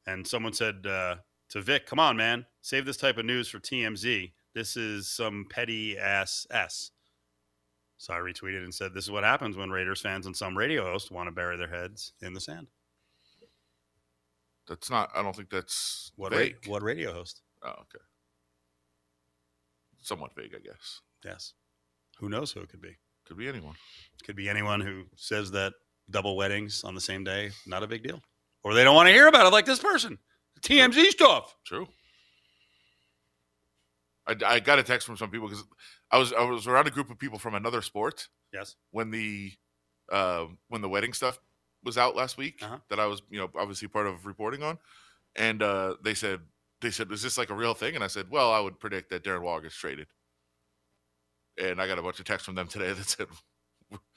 [0.07, 1.17] And someone said uh,
[1.49, 4.31] to Vic, "Come on, man, save this type of news for TMZ.
[4.55, 6.91] This is some petty ass s."
[7.99, 10.83] So I retweeted and said, "This is what happens when Raiders fans and some radio
[10.85, 12.67] hosts want to bury their heads in the sand."
[14.67, 15.09] that's not.
[15.15, 17.41] I don't think that's What ra- what radio host?
[17.63, 18.03] Oh, okay.
[20.01, 21.01] Somewhat vague, I guess.
[21.25, 21.53] Yes.
[22.19, 22.95] Who knows who it could be?
[23.25, 23.75] Could be anyone.
[24.23, 25.73] Could be anyone who says that
[26.09, 28.21] double weddings on the same day not a big deal,
[28.63, 30.17] or they don't want to hear about it, like this person.
[30.62, 31.55] TMZ stuff.
[31.65, 31.88] True.
[34.29, 35.63] I, I got a text from some people because
[36.11, 38.75] I was I was around a group of people from another sport Yes.
[38.91, 39.51] when the
[40.11, 41.39] uh, when the wedding stuff
[41.83, 42.77] was out last week Uh-huh.
[42.89, 44.77] that I was you know obviously part of reporting on,
[45.35, 46.39] and uh, they said
[46.81, 47.95] they said is this like a real thing?
[47.95, 50.07] And I said, well, I would predict that Darren Waller gets traded.
[51.61, 53.27] And I got a bunch of texts from them today that said,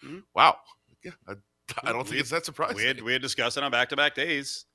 [0.05, 0.22] Mhm.
[0.35, 0.59] "Wow,
[1.03, 1.33] yeah, I,
[1.83, 3.88] I don't We- think it's that surprising." We had we had discussed it on back
[3.88, 4.66] to back days,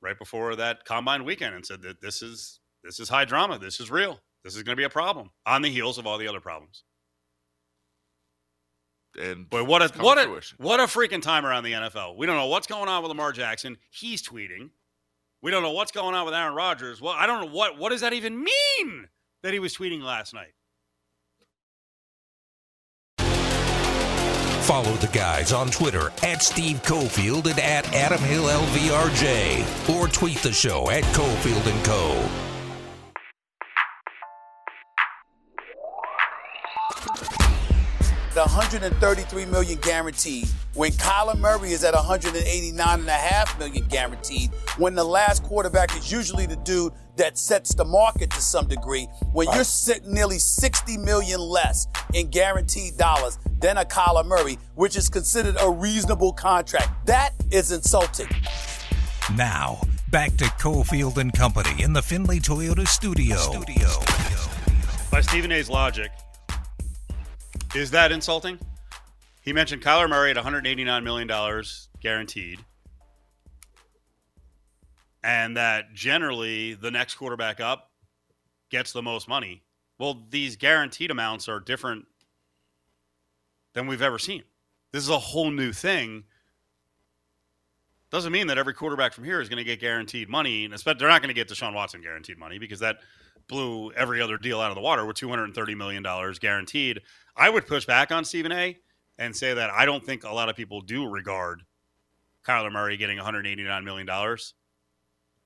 [0.00, 3.58] right before that combine weekend, and said that this is this is high drama.
[3.58, 4.20] This is real.
[4.44, 6.82] This is going to be a problem on the heels of all the other problems.
[9.20, 10.58] and Boy, what a it's come what a fruition.
[10.60, 12.16] what a freaking time around the NFL.
[12.16, 13.76] We don't know what's going on with Lamar Jackson.
[13.90, 14.70] He's tweeting.
[15.42, 17.00] We don't know what's going on with Aaron Rodgers.
[17.00, 19.08] Well, I don't know what what does that even mean
[19.42, 20.54] that he was tweeting last night.
[24.62, 29.90] Follow the guys on Twitter at Steve Cofield and at Adam Hill LVRJ.
[29.94, 32.12] Or tweet the show at Cofield and Co.
[38.34, 40.48] the 133 million guaranteed.
[40.74, 46.56] When Kyler Murray is at 189.5 million guaranteed, when the last quarterback is usually the
[46.56, 51.86] dude that sets the market to some degree, when you're sitting nearly 60 million less
[52.14, 57.70] in guaranteed dollars than a Kyler Murray, which is considered a reasonable contract, that is
[57.70, 58.28] insulting.
[59.36, 63.36] Now, back to Cofield and Company in the Finley Toyota studio.
[63.36, 63.88] studio.
[65.10, 66.10] By Stephen A's logic,
[67.74, 68.58] is that insulting?
[69.42, 72.60] He mentioned Kyler Murray at 189 million dollars guaranteed,
[75.22, 77.90] and that generally the next quarterback up
[78.70, 79.62] gets the most money.
[79.98, 82.06] Well, these guaranteed amounts are different
[83.74, 84.42] than we've ever seen.
[84.92, 86.24] This is a whole new thing.
[88.10, 90.66] Doesn't mean that every quarterback from here is going to get guaranteed money.
[90.66, 92.98] And they're not going to get Deshaun Watson guaranteed money because that
[93.48, 96.04] blew every other deal out of the water with $230 million
[96.40, 97.00] guaranteed.
[97.36, 98.78] I would push back on Stephen A
[99.18, 101.62] and say that I don't think a lot of people do regard
[102.46, 104.36] Kyler Murray getting $189 million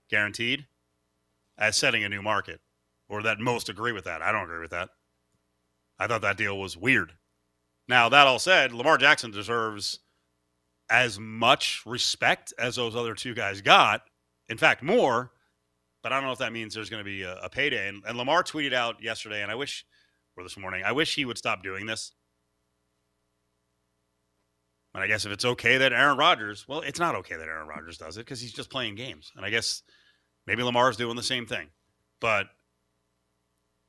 [0.08, 0.66] guaranteed
[1.58, 2.60] as setting a new market
[3.08, 4.22] or that most agree with that.
[4.22, 4.90] I don't agree with that.
[5.98, 7.12] I thought that deal was weird.
[7.88, 10.00] Now, that all said, Lamar Jackson deserves
[10.90, 14.02] as much respect as those other two guys got.
[14.48, 15.32] In fact, more.
[16.06, 17.88] But I don't know if that means there's going to be a, a payday.
[17.88, 19.84] And, and Lamar tweeted out yesterday, and I wish,
[20.36, 22.12] or this morning, I wish he would stop doing this.
[24.94, 27.66] And I guess if it's okay that Aaron Rodgers, well, it's not okay that Aaron
[27.66, 29.32] Rodgers does it because he's just playing games.
[29.34, 29.82] And I guess
[30.46, 31.70] maybe Lamar's doing the same thing.
[32.20, 32.46] But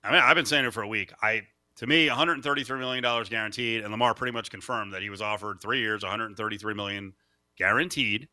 [0.04, 1.14] I mean, I've been saying it for a week.
[1.22, 1.44] I
[1.76, 5.62] to me, 133 million dollars guaranteed, and Lamar pretty much confirmed that he was offered
[5.62, 7.14] three years, 133 million
[7.60, 8.28] guaranteed.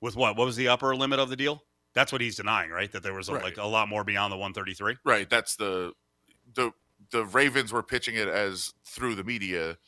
[0.00, 0.38] With what?
[0.38, 1.62] What was the upper limit of the deal?
[1.94, 2.90] That's what he's denying, right?
[2.92, 3.42] That there was a, Right.
[3.44, 4.96] like a lot more beyond the 133.
[5.04, 5.28] Right.
[5.28, 5.92] That's the
[6.54, 6.72] the
[7.10, 9.78] the Ravens were pitching it as through the media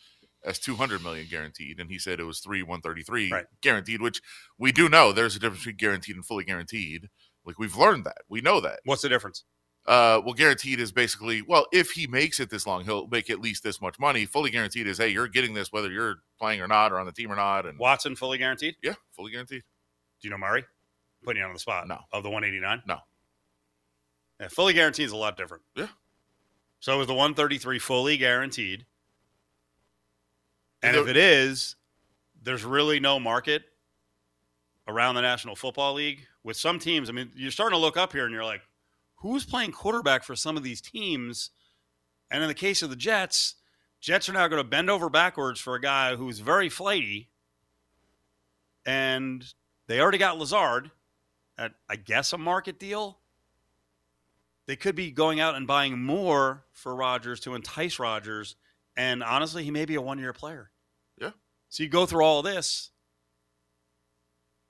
[0.44, 3.46] as 200 million guaranteed and he said it was 3 133 Right.
[3.60, 4.20] guaranteed which
[4.58, 7.08] we do know there's a difference between guaranteed and fully guaranteed
[7.44, 9.44] like we've learned that we know that What's the difference?
[9.86, 13.40] uh well guaranteed is basically well if he makes it this long he'll make at
[13.40, 16.66] least this much money fully guaranteed is hey you're getting this whether you're playing or
[16.66, 18.74] not or on the team or not and Watson fully guaranteed.
[18.82, 19.62] yeah fully guaranteed
[20.20, 20.64] Do you know Murray?
[21.24, 21.86] Putting you on the spot.
[21.88, 22.00] No.
[22.12, 22.82] Of the 189.
[22.86, 22.98] No.
[24.40, 25.62] Yeah, fully guaranteed is a lot different.
[25.76, 25.88] Yeah.
[26.80, 28.86] So is the 133 fully guaranteed?
[30.82, 31.76] And The- if it is,
[32.42, 33.64] there's really no market
[34.88, 37.08] around the National Football League with some teams.
[37.08, 38.62] I mean, you're starting to look up here and you're like,
[39.16, 41.50] who's playing quarterback for some of these teams?
[42.32, 43.54] And in the case of the Jets,
[44.00, 47.30] Jets are now going to bend over backwards for a guy who's very flighty.
[48.84, 49.46] And
[49.86, 50.90] they already got Lazard
[51.58, 53.18] at, I guess, a market deal.
[54.66, 58.56] They could be going out and buying more for Rodgers to entice Rodgers.
[58.96, 60.70] And honestly, he may be a one year player.
[61.20, 61.30] Yeah.
[61.68, 62.90] So you go through all this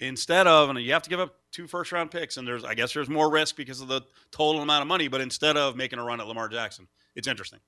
[0.01, 2.75] instead of, and you have to give up two first round picks, and there's, I
[2.75, 5.09] guess, there's more risk because of the total amount of money.
[5.09, 7.61] But instead of making a run at Lamar Jackson, it's interesting.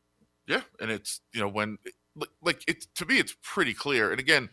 [0.46, 1.78] Yeah, and it's you know when
[2.16, 4.10] like- like it's to me it's pretty clear.
[4.10, 4.50] And again,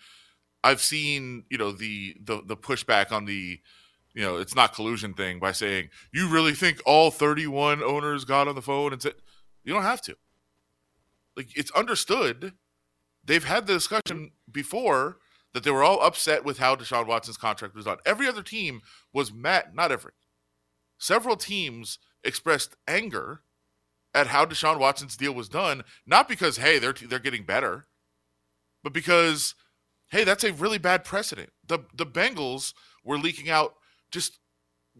[0.63, 3.59] I've seen you know the the the pushback on the
[4.13, 8.47] you know it's not collusion thing by saying you really think all 31 owners got
[8.47, 9.13] on the phone and said
[9.63, 10.15] you don't have to.
[11.35, 12.53] Like it's understood.
[13.23, 15.17] They've had the discussion before
[15.53, 17.97] that they were all upset with how Deshaun Watson's contract was done.
[18.05, 18.81] Every other team
[19.13, 20.13] was mad, not every.
[20.97, 23.41] Several teams expressed anger
[24.13, 27.87] at how Deshaun Watson's deal was done, not because hey they're they're getting better,
[28.83, 29.55] but because
[30.09, 31.51] hey that's a really bad precedent.
[31.65, 33.75] The the Bengals were leaking out
[34.11, 34.39] just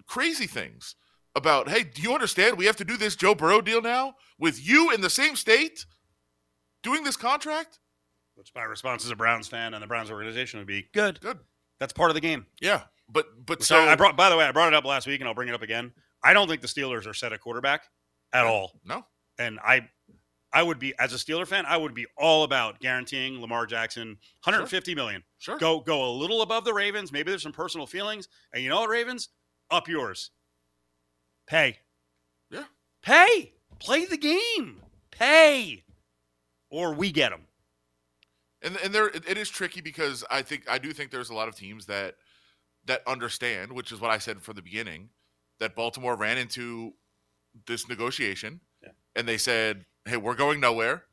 [0.07, 0.95] crazy things
[1.35, 4.65] about hey do you understand we have to do this Joe Burrow deal now with
[4.65, 5.85] you in the same state
[6.83, 7.79] doing this contract?
[8.35, 11.19] Which my response as a Browns fan and the Browns organization would be good.
[11.21, 11.39] Good.
[11.79, 12.45] That's part of the game.
[12.61, 14.15] Yeah, but but So so I brought.
[14.15, 15.91] By the way, I brought it up last week, and I'll bring it up again.
[16.23, 17.83] I don't think the Steelers are set at quarterback
[18.33, 19.05] at all, no
[19.41, 19.89] and I,
[20.53, 24.17] I would be as a Steeler fan, I would be all about guaranteeing Lamar Jackson
[24.43, 25.23] 150 million.
[25.39, 27.11] sure Go go a little above the Ravens.
[27.11, 29.29] Maybe there's some personal feelings, and you know what, Ravens,
[29.69, 30.31] up yours.
[31.47, 31.79] Pay.
[32.49, 32.65] Yeah.
[33.01, 33.53] Pay.
[33.79, 34.81] Play the game.
[35.11, 35.83] Pay,
[36.69, 37.41] or we get them.
[38.61, 41.33] and and there it, it is tricky because I think I do think there's a
[41.33, 42.15] lot of teams that
[42.85, 45.09] that understand, which is what I said from the beginning,
[45.59, 46.93] that Baltimore ran into
[47.67, 48.89] this negotiation Yeah.
[49.15, 51.05] and they said, "Hey, we're going nowhere.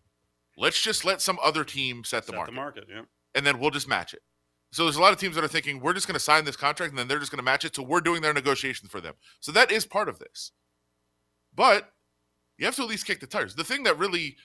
[0.56, 2.84] Let's just let some other team set the Set market, the market.
[2.88, 3.02] Yeah.
[3.34, 4.22] and then we'll just match it."
[4.70, 6.56] So there's a lot of teams that are thinking we're just going to sign this
[6.56, 7.74] contract and then they're just going to match it.
[7.74, 9.14] So we're doing their negotiations for them.
[9.40, 10.52] So that is part of this.
[11.54, 11.90] But
[12.58, 13.54] you have to at least kick the tires.
[13.54, 14.36] The thing that really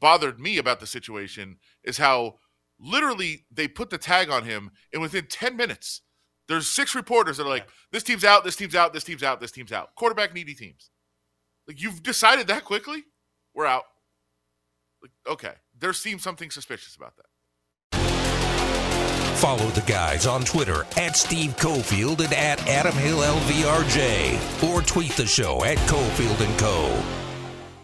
[0.00, 2.38] bothered me about the situation is how
[2.78, 6.02] literally they put the tag on him and within 10 minutes
[6.48, 9.40] there's six reporters that are like this team's out this team's out this team's out
[9.40, 10.90] this team's out quarterback needy teams
[11.66, 13.04] like you've decided that quickly
[13.54, 13.84] we're out
[15.06, 17.26] like okay there seems something suspicious about that
[19.36, 25.12] Follow the guys on Twitter at Steve Cofield and at Adam Hill LVRJ or tweet
[25.12, 27.02] the show at Cofield and Co.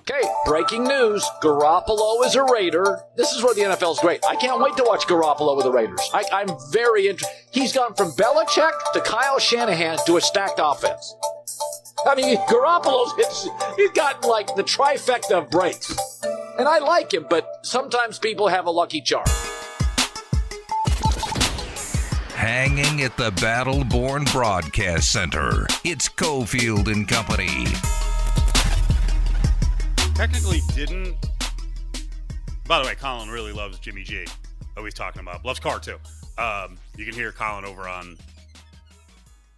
[0.00, 1.22] Okay, breaking news.
[1.42, 3.02] Garoppolo is a Raider.
[3.18, 4.24] This is where the NFL's great.
[4.26, 6.00] I can't wait to watch Garoppolo with the Raiders.
[6.14, 7.36] I, I'm very interested.
[7.52, 11.14] He's gone from Belichick to Kyle Shanahan to a stacked offense.
[12.06, 15.94] I mean, Garoppolo's, it's, he's gotten like the trifecta of breaks.
[16.58, 19.26] And I like him, but sometimes people have a lucky charm.
[22.34, 27.66] Hanging at the Battleborn Broadcast Center, it's Cofield and Company.
[30.14, 31.16] Technically didn't.
[32.66, 34.26] By the way, Colin really loves Jimmy G.
[34.76, 35.98] Oh, he's talking about loves Carr too.
[36.38, 38.16] Um, you can hear Colin over on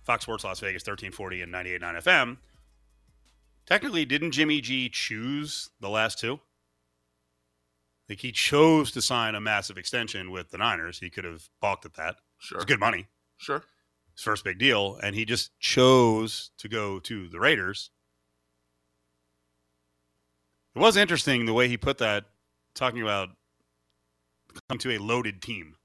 [0.04, 2.36] Fox Sports Las Vegas, thirteen forty and 98.9 FM.
[3.66, 6.38] Technically, didn't Jimmy G choose the last two?
[8.08, 10.98] Like he chose to sign a massive extension with the Niners.
[10.98, 12.16] He could have balked at that.
[12.38, 12.58] Sure.
[12.58, 13.06] It's good money.
[13.38, 13.62] Sure.
[14.14, 17.90] His first big deal, and he just chose to go to the Raiders.
[20.76, 22.24] It was interesting the way he put that,
[22.74, 23.30] talking about
[24.68, 25.76] come to a loaded team.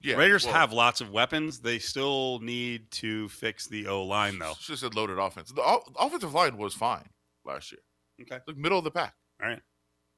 [0.00, 0.16] Yeah.
[0.16, 1.58] Raiders well, have lots of weapons.
[1.60, 4.54] They still need to fix the O line, though.
[4.60, 5.50] She said loaded offense.
[5.50, 7.08] The o- offensive line was fine
[7.44, 7.80] last year.
[8.22, 8.38] Okay.
[8.46, 9.14] Like middle of the pack.
[9.42, 9.60] All right.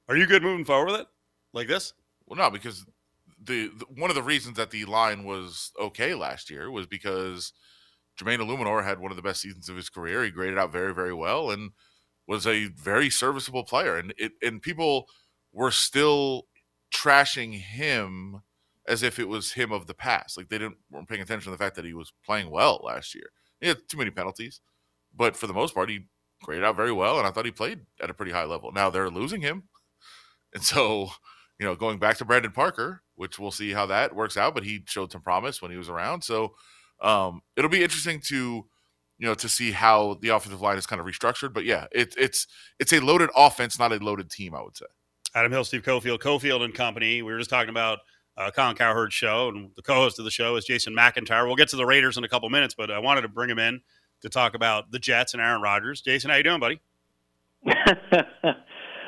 [0.09, 1.07] Are you good moving forward with it?
[1.53, 1.93] Like this?
[2.27, 2.85] Well, no, because
[3.43, 7.53] the, the one of the reasons that the line was okay last year was because
[8.19, 10.25] Jermaine Eluemunor had one of the best seasons of his career.
[10.25, 11.71] He graded out very, very well and
[12.27, 13.97] was a very serviceable player.
[13.97, 15.07] And it and people
[15.53, 16.45] were still
[16.95, 18.43] trashing him
[18.87, 20.37] as if it was him of the past.
[20.37, 23.15] Like they didn't weren't paying attention to the fact that he was playing well last
[23.15, 23.31] year.
[23.61, 24.61] He had too many penalties,
[25.15, 26.07] but for the most part, he
[26.43, 28.73] graded out very well, and I thought he played at a pretty high level.
[28.73, 29.65] Now they're losing him,
[30.55, 31.11] and so
[31.59, 34.65] you know, going back to Brandon Parker, which we'll see how that works out, but
[34.65, 36.23] he showed some promise when he was around.
[36.23, 36.55] So
[37.01, 38.65] um, it'll be interesting to
[39.19, 41.53] you know to see how the offensive line is kind of restructured.
[41.53, 42.47] But yeah, it's it's
[42.79, 44.55] it's a loaded offense, not a loaded team.
[44.55, 44.87] I would say.
[45.35, 47.23] Adam Hill, Steve Cofield, Cofield and Company.
[47.23, 47.99] We were just talking about
[48.37, 51.47] uh, Colin Cowherd's show, and the co-host of the show is Jason McIntyre.
[51.47, 53.59] We'll get to the Raiders in a couple minutes, but I wanted to bring him
[53.59, 53.81] in
[54.23, 56.01] to talk about the Jets and Aaron Rodgers.
[56.01, 56.81] Jason, how you doing, buddy?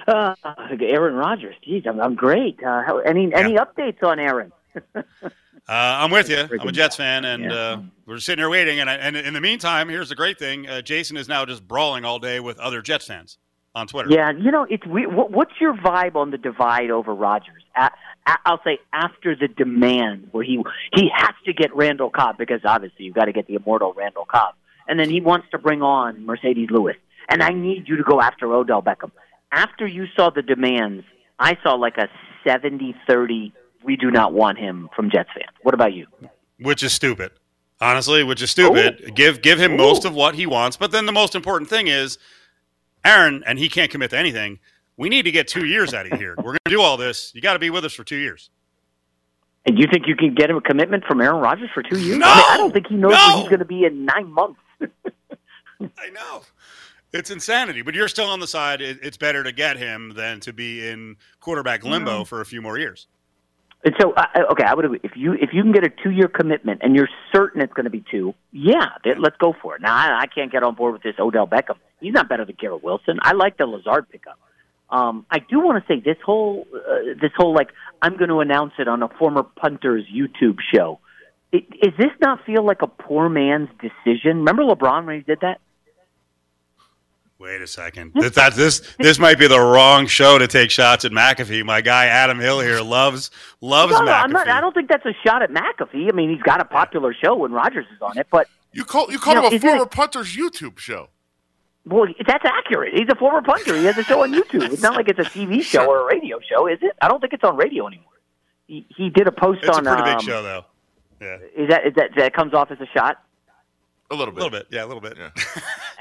[0.09, 0.35] uh,
[0.81, 1.57] Aaron Rodgers.
[1.65, 2.59] Geez, I'm, I'm great.
[2.63, 4.53] Uh, how, any any updates on Aaron?
[5.69, 6.39] Uh, I'm with you.
[6.39, 7.53] I'm a Jets fan, and Yeah.
[7.53, 8.81] uh, we're sitting here waiting.
[8.81, 11.69] And, I, and in the meantime, here's the great thing: uh, Jason is now just
[11.69, 13.39] brawling all day with other Jets fans
[13.77, 14.11] on Twitter.
[14.11, 15.11] Yeah, you know, it's weird.
[15.15, 17.63] What's your vibe on the divide over Rodgers?
[18.45, 20.61] I'll say after the demand where he
[20.95, 24.25] he has to get Randall Cobb because obviously you've got to get the immortal Randall
[24.25, 24.55] Cobb,
[24.91, 26.97] and then he wants to bring on Marcedes Lewis,
[27.31, 29.13] and I need you to go after Odell Beckham.
[29.53, 31.05] After you saw the demands,
[31.39, 32.09] I saw like a
[32.47, 33.53] 70-30,
[33.85, 35.55] We do not want him from Jets fans.
[35.63, 36.07] What about you?
[36.59, 37.31] which is stupid.
[37.81, 39.15] Honestly, which is stupid.
[39.15, 42.19] Give give him most of what he wants, but then the most important thing is
[43.05, 44.59] Aaron, and he can't commit to anything.
[44.99, 46.35] We need to get two years out of here.
[46.37, 47.33] We're going to do all this.
[47.35, 48.51] You got to be with us for two years.
[49.65, 52.19] And you think you can get him a commitment from Aaron Rodgers for two years?
[52.19, 52.27] No!
[52.27, 53.17] I, mean, I don't think he knows No!
[53.29, 54.61] where he's going to be in nine months.
[55.81, 56.43] I know.
[57.13, 58.81] It's insanity, but you're still on the side.
[58.81, 62.79] It's better to get him than to be in quarterback limbo for a few more
[62.79, 63.09] years.
[63.83, 65.01] And so, uh, okay, I would agree.
[65.03, 67.85] If you if you can get a two year commitment and you're certain it's going
[67.85, 69.83] to be two, yeah, let's go for it.
[69.83, 71.77] Now, I, I can't get on board with this Odell Beckham.
[71.99, 73.19] He's not better than Garrett Wilson.
[73.23, 74.39] I like the Lazard pickup.
[74.91, 77.71] Um, I do want to say this whole uh, this whole like
[78.03, 81.01] I'm going to announce it on a former punter's YouTube show.
[81.53, 84.39] I Is this not feel like a poor man's decision?
[84.39, 85.61] Remember LeBron when he did that?
[87.39, 88.13] Wait a second.
[88.15, 91.65] This, that, this this might be the wrong show to take shots at McAfee.
[91.65, 93.31] My guy Adam Hill here loves
[93.63, 94.25] loves No, no, McAfee.
[94.25, 96.11] I'm not, I don't think that's a shot at McAfee.
[96.11, 99.11] I mean, he's got a popular show when Rodgers is on it, but You call
[99.11, 101.09] you call You know, him a former it- punter's YouTube show.
[101.87, 102.93] Well, that's accurate.
[102.93, 103.75] He's a former punter.
[103.75, 104.71] He has a show on YouTube.
[104.71, 106.93] It's not like it's a TV show or a radio show, is it?
[107.01, 108.05] I don't think it's on radio anymore.
[108.67, 109.85] He, he did a post it's a on.
[109.87, 110.67] pretty big um, show, though.
[111.21, 113.23] Yeah, Is that, is that that comes off as a shot?
[114.13, 114.41] A little bit.
[114.41, 114.67] a little bit.
[114.71, 115.17] Yeah, a little bit.
[115.17, 115.31] Yeah.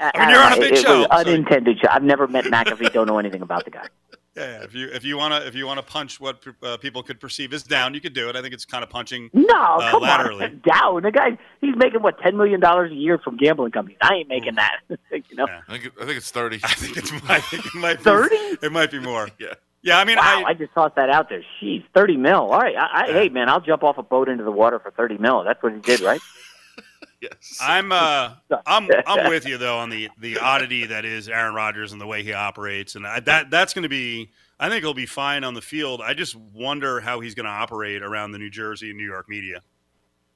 [0.00, 1.90] I mean, you're on a Uh, big it, show, It was so- unintended shot.
[1.92, 2.92] I've never met McAfee.
[2.92, 3.86] Don't know anything about the guy.
[4.36, 7.02] Yeah, if you if you want to if you want to punch what uh, people
[7.02, 8.36] could perceive as down, you could do it.
[8.36, 9.28] I think it's kind of punching.
[9.32, 10.44] No, Uh, come laterally.
[10.44, 11.02] on, down.
[11.02, 13.98] The guy, he's making what ten million dollars a year from gambling companies.
[14.00, 14.78] I ain't making that.
[14.88, 15.60] you know, Yeah.
[15.68, 16.60] I think it, I think it's thirty.
[16.62, 18.34] I think it's I think it might 30?
[18.62, 19.28] It might be more.
[19.40, 19.54] yeah.
[19.82, 20.44] Yeah, I mean, wow.
[20.46, 21.42] I, I, just tossed that out there.
[21.62, 22.52] Jeez, thirty mil.
[22.52, 24.90] All right, I, I, hey man, I'll jump off a boat into the water for
[24.90, 25.42] thirty mil.
[25.44, 26.20] That's what he did, right?
[27.20, 27.58] Yes.
[27.60, 28.32] I'm uh
[28.66, 32.06] I'm I'm with you though on the the oddity that is Aaron Rodgers and the
[32.06, 34.30] way he operates, and I, that that's going to be.
[34.58, 36.00] I think he'll be fine on the field.
[36.02, 39.28] I just wonder how he's going to operate around the New Jersey and New York
[39.28, 39.60] media.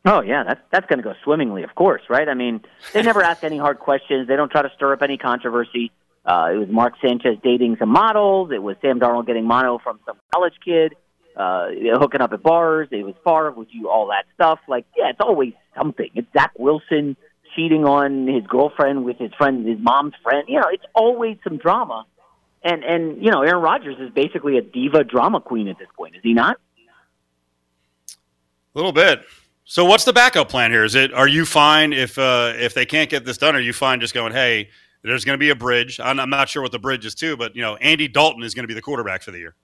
[0.04, 2.28] Oh yeah, that's that's going to go swimmingly, of course, right?
[2.28, 2.60] I mean,
[2.92, 4.28] they never ask any hard questions.
[4.28, 5.90] They don't try to stir up any controversy.
[6.24, 8.50] Uh, it was Mark Sanchez dating some models.
[8.52, 10.94] It was Sam Darnold getting mono from some college kid,
[11.36, 11.68] uh,
[11.98, 12.88] hooking up at bars.
[12.90, 14.58] It was Favre with you, all that stuff.
[14.66, 16.08] Like, yeah, it's always something.
[16.14, 17.16] It's Zach Wilson
[17.54, 20.44] cheating on his girlfriend with his friend, his mom's friend.
[20.48, 22.06] You know, it's always some drama.
[22.62, 26.16] And and you know, Aaron Rodgers is basically a diva drama queen at this point,
[26.16, 26.56] is he not?
[28.74, 29.22] A little bit.
[29.66, 30.84] So what's the backup plan here?
[30.84, 33.54] Is it are you fine if uh, if they can't get this done?
[33.54, 34.70] Are you fine just going, hey,
[35.04, 36.00] there's going to be a bridge?
[36.00, 38.54] I'm, I'm not sure what the bridge is to, but you know, Andy Dalton is
[38.54, 39.54] going to be the quarterback for the year.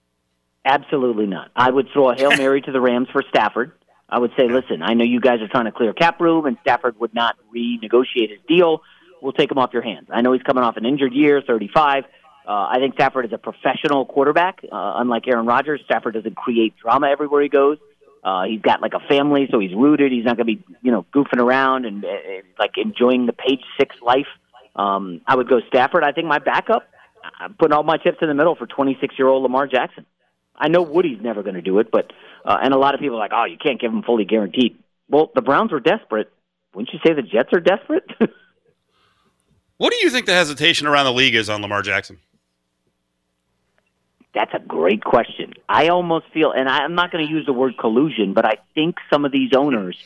[0.64, 1.51] Absolutely not.
[1.57, 3.72] I would throw a hail mary to the Rams for Stafford.
[4.09, 6.57] I would say, listen, I know you guys are trying to clear cap room, and
[6.62, 8.82] Stafford would not renegotiate his deal.
[9.22, 10.09] We'll take him off your hands.
[10.12, 12.05] I know he's coming off an injured year, 35.
[12.05, 12.09] Uh,
[12.47, 14.61] I think Stafford is a professional quarterback.
[14.64, 17.78] Uh, unlike Aaron Rodgers, Stafford doesn't create drama everywhere he goes.
[18.24, 20.12] Uh, he's got like a family, so he's rooted.
[20.12, 22.09] He's not going to be, you know, goofing around and uh,
[22.59, 24.26] like enjoying the page six life.
[24.76, 26.04] Um, I would go Stafford.
[26.04, 26.88] I think my backup.
[27.38, 30.06] I'm putting all my chips in the middle for 26 year old Lamar Jackson.
[30.56, 32.12] I know Woody's never going to do it, but
[32.44, 34.78] uh, and a lot of people are like, oh, you can't give him fully guaranteed.
[35.08, 36.30] Well, the Browns were desperate.
[36.74, 38.08] Wouldn't you say the Jets are desperate?
[39.78, 42.18] what do you think the hesitation around the league is on Lamar Jackson?
[44.32, 45.54] That's a great question.
[45.68, 48.96] I almost feel, and I'm not going to use the word collusion, but I think
[49.12, 49.96] some of these owners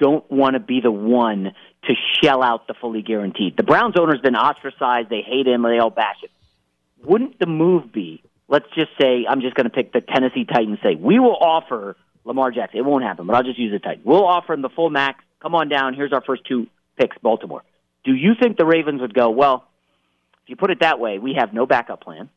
[0.00, 1.52] don't want to be the one
[1.84, 3.56] to shell out the fully guaranteed.
[3.56, 5.08] The Browns owner's been ostracized.
[5.08, 5.62] They hate him.
[5.62, 6.30] They all bash him.
[7.04, 10.78] Wouldn't the move be, let's just say, I'm just going to pick the Tennessee Titans,
[10.82, 12.80] say, we will offer Lamar Jackson.
[12.80, 14.04] It won't happen, but I'll just use the Titans.
[14.04, 15.22] We'll offer him the full max.
[15.40, 15.94] Come on down.
[15.94, 16.66] Here's our first two
[16.98, 17.62] picks, Baltimore.
[18.04, 19.64] Do you think the Ravens would go, well,
[20.42, 22.28] if you put it that way, we have no backup plan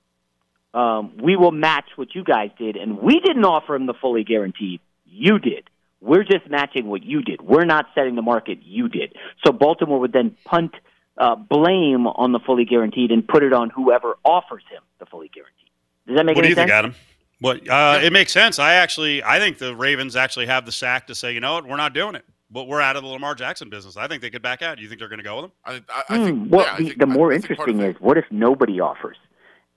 [0.74, 4.24] um, we will match what you guys did, and we didn't offer him the fully
[4.24, 4.82] guaranteed.
[5.06, 5.70] You did.
[6.04, 7.42] We're just matching what you did.
[7.42, 8.60] We're not setting the market.
[8.62, 9.16] You did.
[9.46, 10.76] So Baltimore would then punt
[11.18, 15.30] uh, blame on the fully guaranteed and put it on whoever offers him the fully
[15.34, 15.70] guaranteed.
[16.08, 16.70] Does that make what any sense?
[16.70, 16.96] What do you think, Adam?
[17.40, 18.60] What uh, it makes sense.
[18.60, 21.68] I actually, I think the Ravens actually have the sack to say, you know what,
[21.68, 22.26] we're not doing it.
[22.52, 23.98] But we're out of the Lamar Jackson business.
[23.98, 24.78] I think they could back out.
[24.78, 25.52] Do you think they're going to go with him?
[25.66, 26.38] I, I, I think.
[26.38, 26.50] Hmm.
[26.50, 28.26] Well, yeah, I the, think, the more I, I think part interesting is what if
[28.30, 29.18] nobody offers?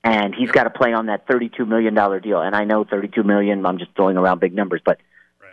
[0.07, 2.41] and he's got to play on that $32 million deal.
[2.41, 5.05] And I know 32 million, I'm just throwing around big numbers, but right.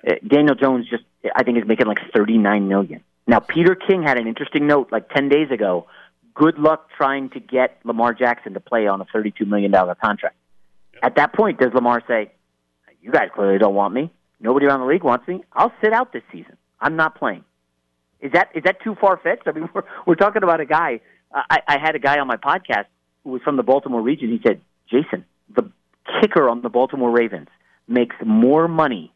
[0.07, 1.03] Uh, Daniel Jones just,
[1.35, 3.03] I think, is making like 39 million.
[3.27, 5.87] Now, Peter King had an interesting note like 10 days ago.
[6.35, 10.35] Good luck trying to get Lamar Jackson to play on a $32 million contract.
[10.95, 11.03] Yep.
[11.03, 12.31] At that point, does Lamar say,
[13.01, 14.11] You guys clearly don't want me.
[14.39, 15.43] Nobody around the league wants me.
[15.53, 16.57] I'll sit out this season.
[16.81, 17.45] I'm not playing.
[18.19, 19.47] Is that is that too far fetched?
[19.47, 20.99] I mean, we're we're talking about a guy.
[21.33, 22.85] I, I had a guy on my podcast
[23.23, 25.25] who was from the Baltimore region, he said, Jason,
[25.55, 25.69] the
[26.21, 27.47] kicker on the Baltimore Ravens
[27.87, 29.11] makes more money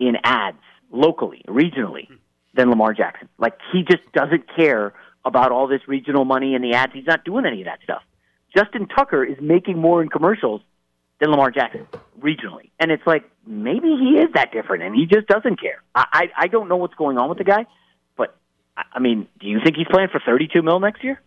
[0.00, 0.58] in ads
[0.90, 2.08] locally, regionally,
[2.54, 3.28] than Lamar Jackson.
[3.38, 4.92] Like he just doesn't care
[5.24, 6.92] about all this regional money and the ads.
[6.92, 8.02] He's not doing any of that stuff.
[8.56, 10.62] Justin Tucker is making more in commercials
[11.20, 11.86] than Lamar Jackson
[12.18, 15.82] regionally, and it's like maybe he is that different, and he just doesn't care.
[15.94, 17.66] I I, I don't know what's going on with the guy,
[18.16, 18.36] but
[18.76, 21.20] I, I mean, do you think he's playing for thirty-two mil next year?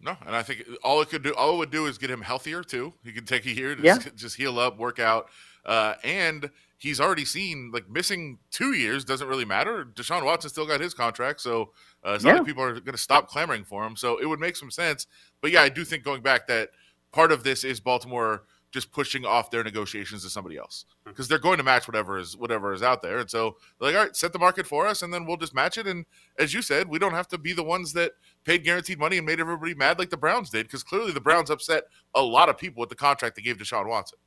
[0.00, 2.22] No, and I think all it could do, all it would do, is get him
[2.22, 2.94] healthier too.
[3.04, 3.98] He could take a year to yeah.
[3.98, 5.28] just, just heal up, work out,
[5.64, 9.84] uh, and he's already seen like missing two years doesn't really matter.
[9.84, 11.72] Deshaun Watson still got his contract, so
[12.06, 12.32] uh, it's yeah.
[12.32, 13.96] not like people are going to stop clamoring for him.
[13.96, 15.06] So it would make some sense.
[15.40, 16.70] But yeah, I do think going back that
[17.12, 21.38] part of this is Baltimore just pushing off their negotiations to somebody else because they're
[21.38, 23.18] going to match whatever is whatever is out there.
[23.18, 25.78] And so like, all right, set the market for us, and then we'll just match
[25.78, 25.86] it.
[25.86, 26.04] And
[26.38, 28.12] as you said, we don't have to be the ones that
[28.44, 31.48] paid guaranteed money and made everybody mad like the Browns did because clearly the Browns
[31.48, 34.18] upset a lot of people with the contract they gave Deshaun Watson.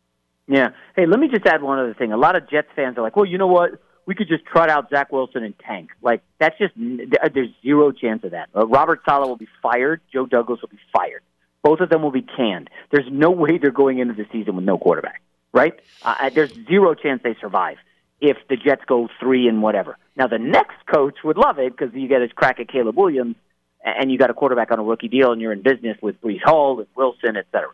[0.49, 0.69] Yeah.
[0.95, 2.11] Hey, let me just add one other thing.
[2.11, 3.79] A lot of Jets fans are like, well, you know what?
[4.07, 5.91] We could just trot out Zach Wilson and tank.
[6.01, 8.49] Like that's just there's zero chance of that.
[8.55, 10.01] Uh, Robert Saleh will be fired.
[10.11, 11.21] Joe Douglas will be fired.
[11.61, 12.69] Both of them will be canned.
[12.91, 15.21] There's no way they're going into the season with no quarterback,
[15.53, 15.79] right?
[16.01, 17.77] Uh, there's zero chance they survive
[18.19, 19.97] if the Jets go three and whatever.
[20.15, 23.35] Now, the next coach would love it because you get his crack at Caleb Williams,
[23.83, 26.41] and you got a quarterback on a rookie deal, and you're in business with Breece
[26.43, 27.71] Hall and Wilson, et cetera.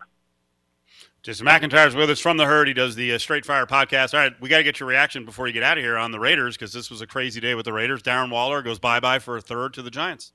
[1.25, 2.67] Jason McIntyre's with us from the herd.
[2.67, 4.13] He does the uh, Straight Fire podcast.
[4.13, 6.11] All right, we got to get your reaction before you get out of here on
[6.11, 8.03] the Raiders because this was a crazy day with the Raiders.
[8.03, 10.33] Darren Waller goes bye bye for a third to the Giants.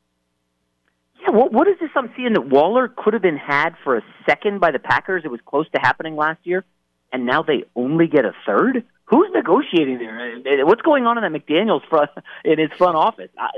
[1.22, 4.02] Yeah, what, what is this I'm seeing that Waller could have been had for a
[4.26, 5.22] second by the Packers?
[5.24, 6.64] It was close to happening last year,
[7.12, 8.84] and now they only get a third.
[9.04, 10.66] Who's negotiating there?
[10.66, 12.10] What's going on in that McDaniel's front
[12.44, 13.30] in his front office?
[13.38, 13.50] I,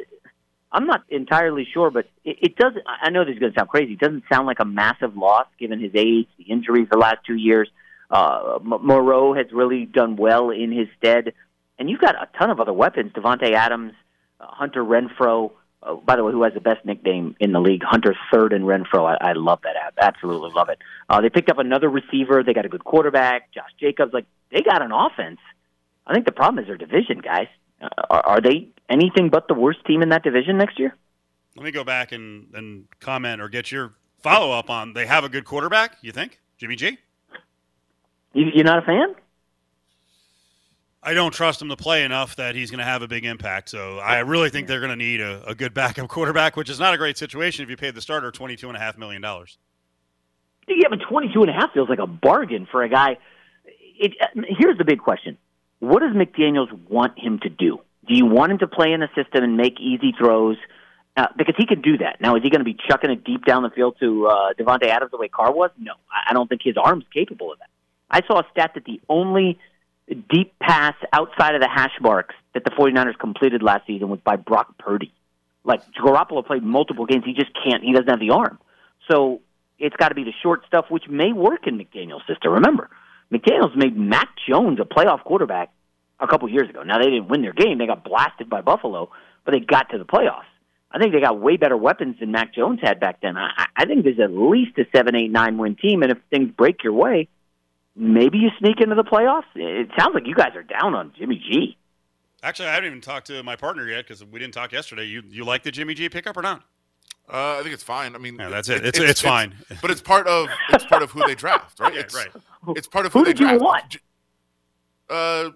[0.72, 2.72] I'm not entirely sure, but it, it does.
[2.86, 3.92] I know this is going to sound crazy.
[3.92, 7.36] It doesn't sound like a massive loss given his age, the injuries the last two
[7.36, 7.68] years.
[8.10, 11.32] Uh, Moreau has really done well in his stead,
[11.78, 13.92] and you've got a ton of other weapons: Davante Adams,
[14.40, 15.52] uh, Hunter Renfrow.
[15.82, 17.82] Uh, by the way, who has the best nickname in the league?
[17.84, 19.04] Hunter Third and Renfrow.
[19.04, 19.76] I, I love that.
[19.76, 20.78] I absolutely love it.
[21.08, 22.42] Uh, they picked up another receiver.
[22.42, 24.12] They got a good quarterback, Josh Jacobs.
[24.12, 25.40] Like they got an offense.
[26.06, 27.48] I think the problem is their division, guys.
[27.80, 30.94] Uh, are, are they anything but the worst team in that division next year?
[31.56, 34.92] Let me go back and, and comment or get your follow up on.
[34.92, 35.96] They have a good quarterback.
[36.02, 36.98] You think Jimmy G.
[38.32, 39.14] You, you're not a fan?
[41.02, 43.68] I don't trust him to play enough that he's going to have a big impact.
[43.70, 46.78] So I really think they're going to need a, a good backup quarterback, which is
[46.78, 49.22] not a great situation if you paid the starter $22.5 million.
[50.68, 53.18] Yeah, but 22 and a half feels like a bargain for a guy.
[53.98, 55.38] It, uh, here's the big question.
[55.80, 57.80] What does McDaniels want him to do?
[58.06, 60.56] Do you want him to play in the system and make easy throws?
[61.14, 62.22] Uh, because he can do that.
[62.22, 64.86] Now, is he going to be chucking it deep down the field to uh, Davante
[64.86, 65.70] Adams the way Carr was?
[65.78, 67.68] No, I don't think his arm's capable of that.
[68.10, 69.58] I saw a stat that the only
[70.08, 74.36] deep pass outside of the hash marks that the 49ers completed last season was by
[74.36, 75.12] Brock Purdy.
[75.64, 77.84] Like Garoppolo played multiple games, he just can't.
[77.84, 78.58] He doesn't have the arm,
[79.10, 79.40] so
[79.78, 82.52] it's got to be the short stuff, which may work in McDaniel's system.
[82.52, 82.90] Remember,
[83.30, 85.70] McDaniel's made Mac Jones a playoff quarterback
[86.22, 86.82] a couple years ago.
[86.82, 89.10] Now they didn't win their game; they got blasted by Buffalo,
[89.44, 90.44] but they got to the playoffs.
[90.90, 93.36] I think they got way better weapons than Mac Jones had back then.
[93.36, 96.50] I, I think there's at least a seven, eight, nine win team, and if things
[96.50, 97.28] break your way,
[97.96, 99.44] maybe you sneak into the playoffs.
[99.54, 101.76] It sounds like you guys are down on Jimmy G.
[102.42, 105.04] Actually, I haven't even talked to my partner yet because we didn't talk yesterday.
[105.04, 106.62] You you like the Jimmy G pickup or not?
[107.32, 108.14] Uh, I think it's fine.
[108.14, 108.84] I mean, yeah, that's it.
[108.84, 109.54] It's, it's, it's fine.
[109.80, 111.94] but it's part of it's part of who they draft, right?
[111.94, 112.28] yeah, it's, right.
[112.76, 113.96] It's part of who, who they did you want?
[115.08, 115.50] Uh,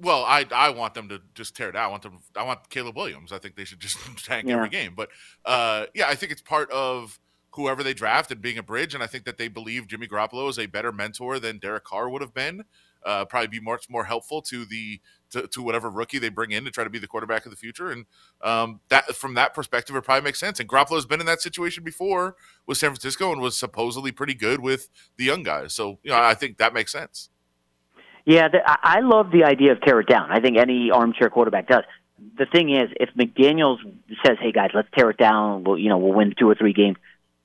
[0.00, 1.84] well, I I want them to just tear it out.
[1.84, 2.18] I want them.
[2.36, 3.32] I want Caleb Williams.
[3.32, 4.56] I think they should just tank Yeah.
[4.56, 4.94] every game.
[4.96, 5.10] But
[5.44, 7.18] uh, yeah, I think it's part of
[7.54, 8.94] whoever they draft and being a bridge.
[8.94, 12.08] And I think that they believe Jimmy Garoppolo is a better mentor than Derek Carr
[12.08, 12.64] would have been.
[13.04, 16.64] Uh, probably be much more helpful to the to, to whatever rookie they bring in
[16.64, 17.90] to try to be the quarterback of the future.
[17.90, 18.04] And
[18.42, 20.60] um, that from that perspective, it probably makes sense.
[20.60, 22.36] And Garoppolo's been in that situation before
[22.66, 25.72] with San Francisco and was supposedly pretty good with the young guys.
[25.72, 27.30] So you know, I think that makes sense.
[28.24, 30.30] Yeah, the, I I love the idea of tear it down.
[30.30, 31.84] I think any armchair quarterback does.
[32.36, 33.80] The thing is, if McDaniel's
[34.24, 36.72] says, "Hey guys, let's tear it down," we'll you know we'll win two or three
[36.72, 36.96] games.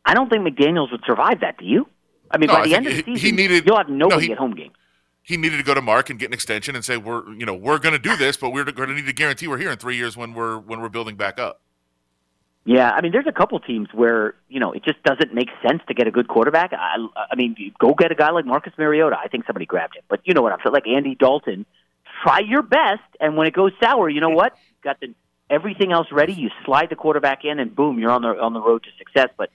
[0.06, 1.58] I don't think McDaniel's would survive that.
[1.58, 1.88] Do you?
[2.30, 4.16] I mean, No, by I the end of the he- he needed- you'll have nobody
[4.16, 4.74] no, he- at home games.
[5.24, 7.54] he needed to go to Mark and get an extension and say we're you know
[7.54, 9.78] we're going to do this, but we're going to need to guarantee we're here in
[9.78, 11.62] three years when we're when we're building back up.
[12.68, 15.84] Yeah, I mean, there's a couple teams where you know it just doesn't make sense
[15.88, 16.74] to get a good quarterback.
[16.74, 16.98] I,
[17.32, 19.16] I mean, go get a guy like Marcus Mariota.
[19.24, 20.74] I think somebody grabbed him, but you know what I'm saying?
[20.74, 21.68] Like Andy Dalton,
[22.24, 24.58] try your best, and when it goes sour, you know what?
[24.84, 25.14] Got the
[25.48, 26.34] everything else ready.
[26.34, 29.30] You slide the quarterback in, and boom, you're on the on the road to success.
[29.38, 29.52] But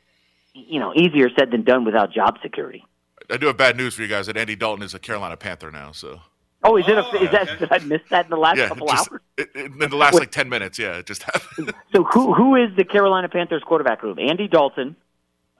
[0.54, 2.84] you know, easier said than done without job security.
[3.28, 5.72] I do have bad news for you guys that Andy Dalton is a Carolina Panther
[5.72, 5.90] now.
[5.92, 6.20] So
[6.62, 6.98] Oh, is it?
[6.98, 7.48] A, Oh, is that?
[7.48, 7.58] okay.
[7.58, 9.20] Did I miss that in the last yeah, couple just, hours?
[9.38, 11.72] it, it- in the last like ten minutes, yeah, it just happened.
[11.94, 14.18] So who who is the Carolina Panthers quarterback room?
[14.18, 14.96] Andy Dalton.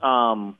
[0.02, 0.58] Um,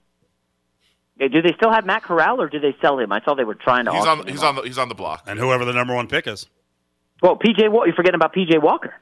[1.19, 3.13] do they still have Matt Corral or did they sell him?
[3.13, 3.93] I saw they were trying to.
[3.93, 4.45] he's on him he's off.
[4.49, 5.25] on the he's on the block.
[5.27, 6.47] And whoever the number one pick is.
[7.23, 8.95] Well, PJ, Wa- you're forgetting about PJ Walker.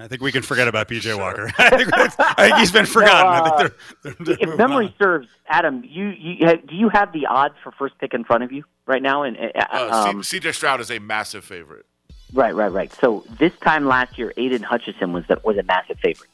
[0.00, 1.50] I think we can forget about PJ Walker.
[1.58, 3.26] I, think, I think he's been forgotten.
[3.32, 3.58] I think
[4.02, 4.94] they're, they're, they're If memory on.
[4.98, 8.52] serves, Adam, you, you do you have the odds for first pick in front of
[8.52, 9.24] you right now?
[9.24, 11.84] And uh, Uh, um, CJ Stroud is a massive favorite.
[12.32, 12.92] Right, right, right.
[13.00, 16.30] So this time last year, Aidan Hutchinson was the, was a massive favorite,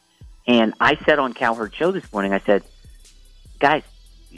[0.47, 2.65] and I said on Cowherd Show this morning, I said,
[3.61, 3.83] guys,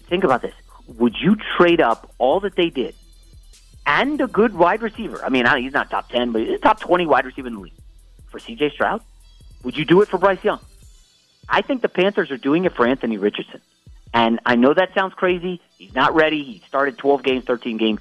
[0.09, 0.55] think about this.
[0.99, 2.95] Would you trade up all that they did
[3.87, 5.25] and a good wide receiver?
[5.25, 7.61] I mean, he's not top ten, but he's a top twenty wide receiver in the
[7.61, 7.73] league
[8.29, 8.71] for C.J.
[8.71, 9.03] Stroud.
[9.67, 10.61] Would you do it for Bryce Young?
[11.49, 13.61] I think the Panthers are doing it for Anthony Richardson.
[14.15, 15.61] And I know that sounds crazy.
[15.77, 16.45] He's not ready.
[16.45, 18.01] He started 12 games, 13 games.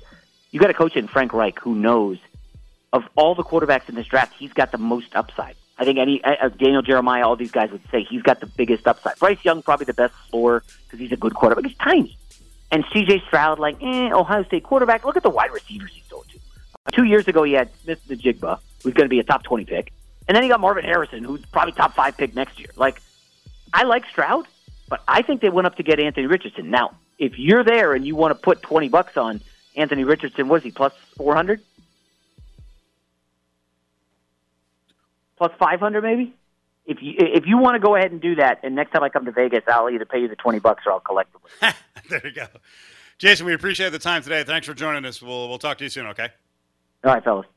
[0.52, 2.20] You got a coach in Frank Reich who knows
[2.94, 5.56] of all the quarterbacks in this draft, he's got the most upside.
[5.80, 8.86] I think any uh, Daniel Jeremiah, all these guys would say he's got the biggest
[8.86, 9.18] upside.
[9.18, 11.66] Bryce Young probably the best floor because he's a good quarterback.
[11.66, 12.16] He's tiny.
[12.72, 13.24] And C.J.
[13.26, 15.04] Stroud, like eh, Ohio State quarterback.
[15.04, 16.40] Look at the wide receivers he's thrown to.
[16.92, 19.92] Two years ago, he had Smith-Njigba, who's going to be a top 20 pick.
[20.28, 22.70] And then he got Marvin Harrison, who's probably top five pick next year.
[22.76, 23.02] Like,
[23.74, 24.48] I like Stroud,
[24.90, 26.70] but I think they went up to get Anthony Richardson.
[26.70, 29.42] Now, if you're there and you want to put 20 bucks on
[29.76, 31.62] Anthony Richardson, what is he, plus 400?
[35.38, 36.34] Plus 500 maybe?
[36.86, 39.10] If you if you want to go ahead and do that, and next time I
[39.10, 41.76] come to Vegas, I'll either pay you the 20 bucks or I'll collect it.
[42.10, 42.46] there you go.
[43.18, 44.44] Jason, we appreciate the time today.
[44.44, 45.22] Thanks for joining us.
[45.22, 46.30] We'll, we'll talk to you soon, okay?
[47.04, 47.48] All right, fellas.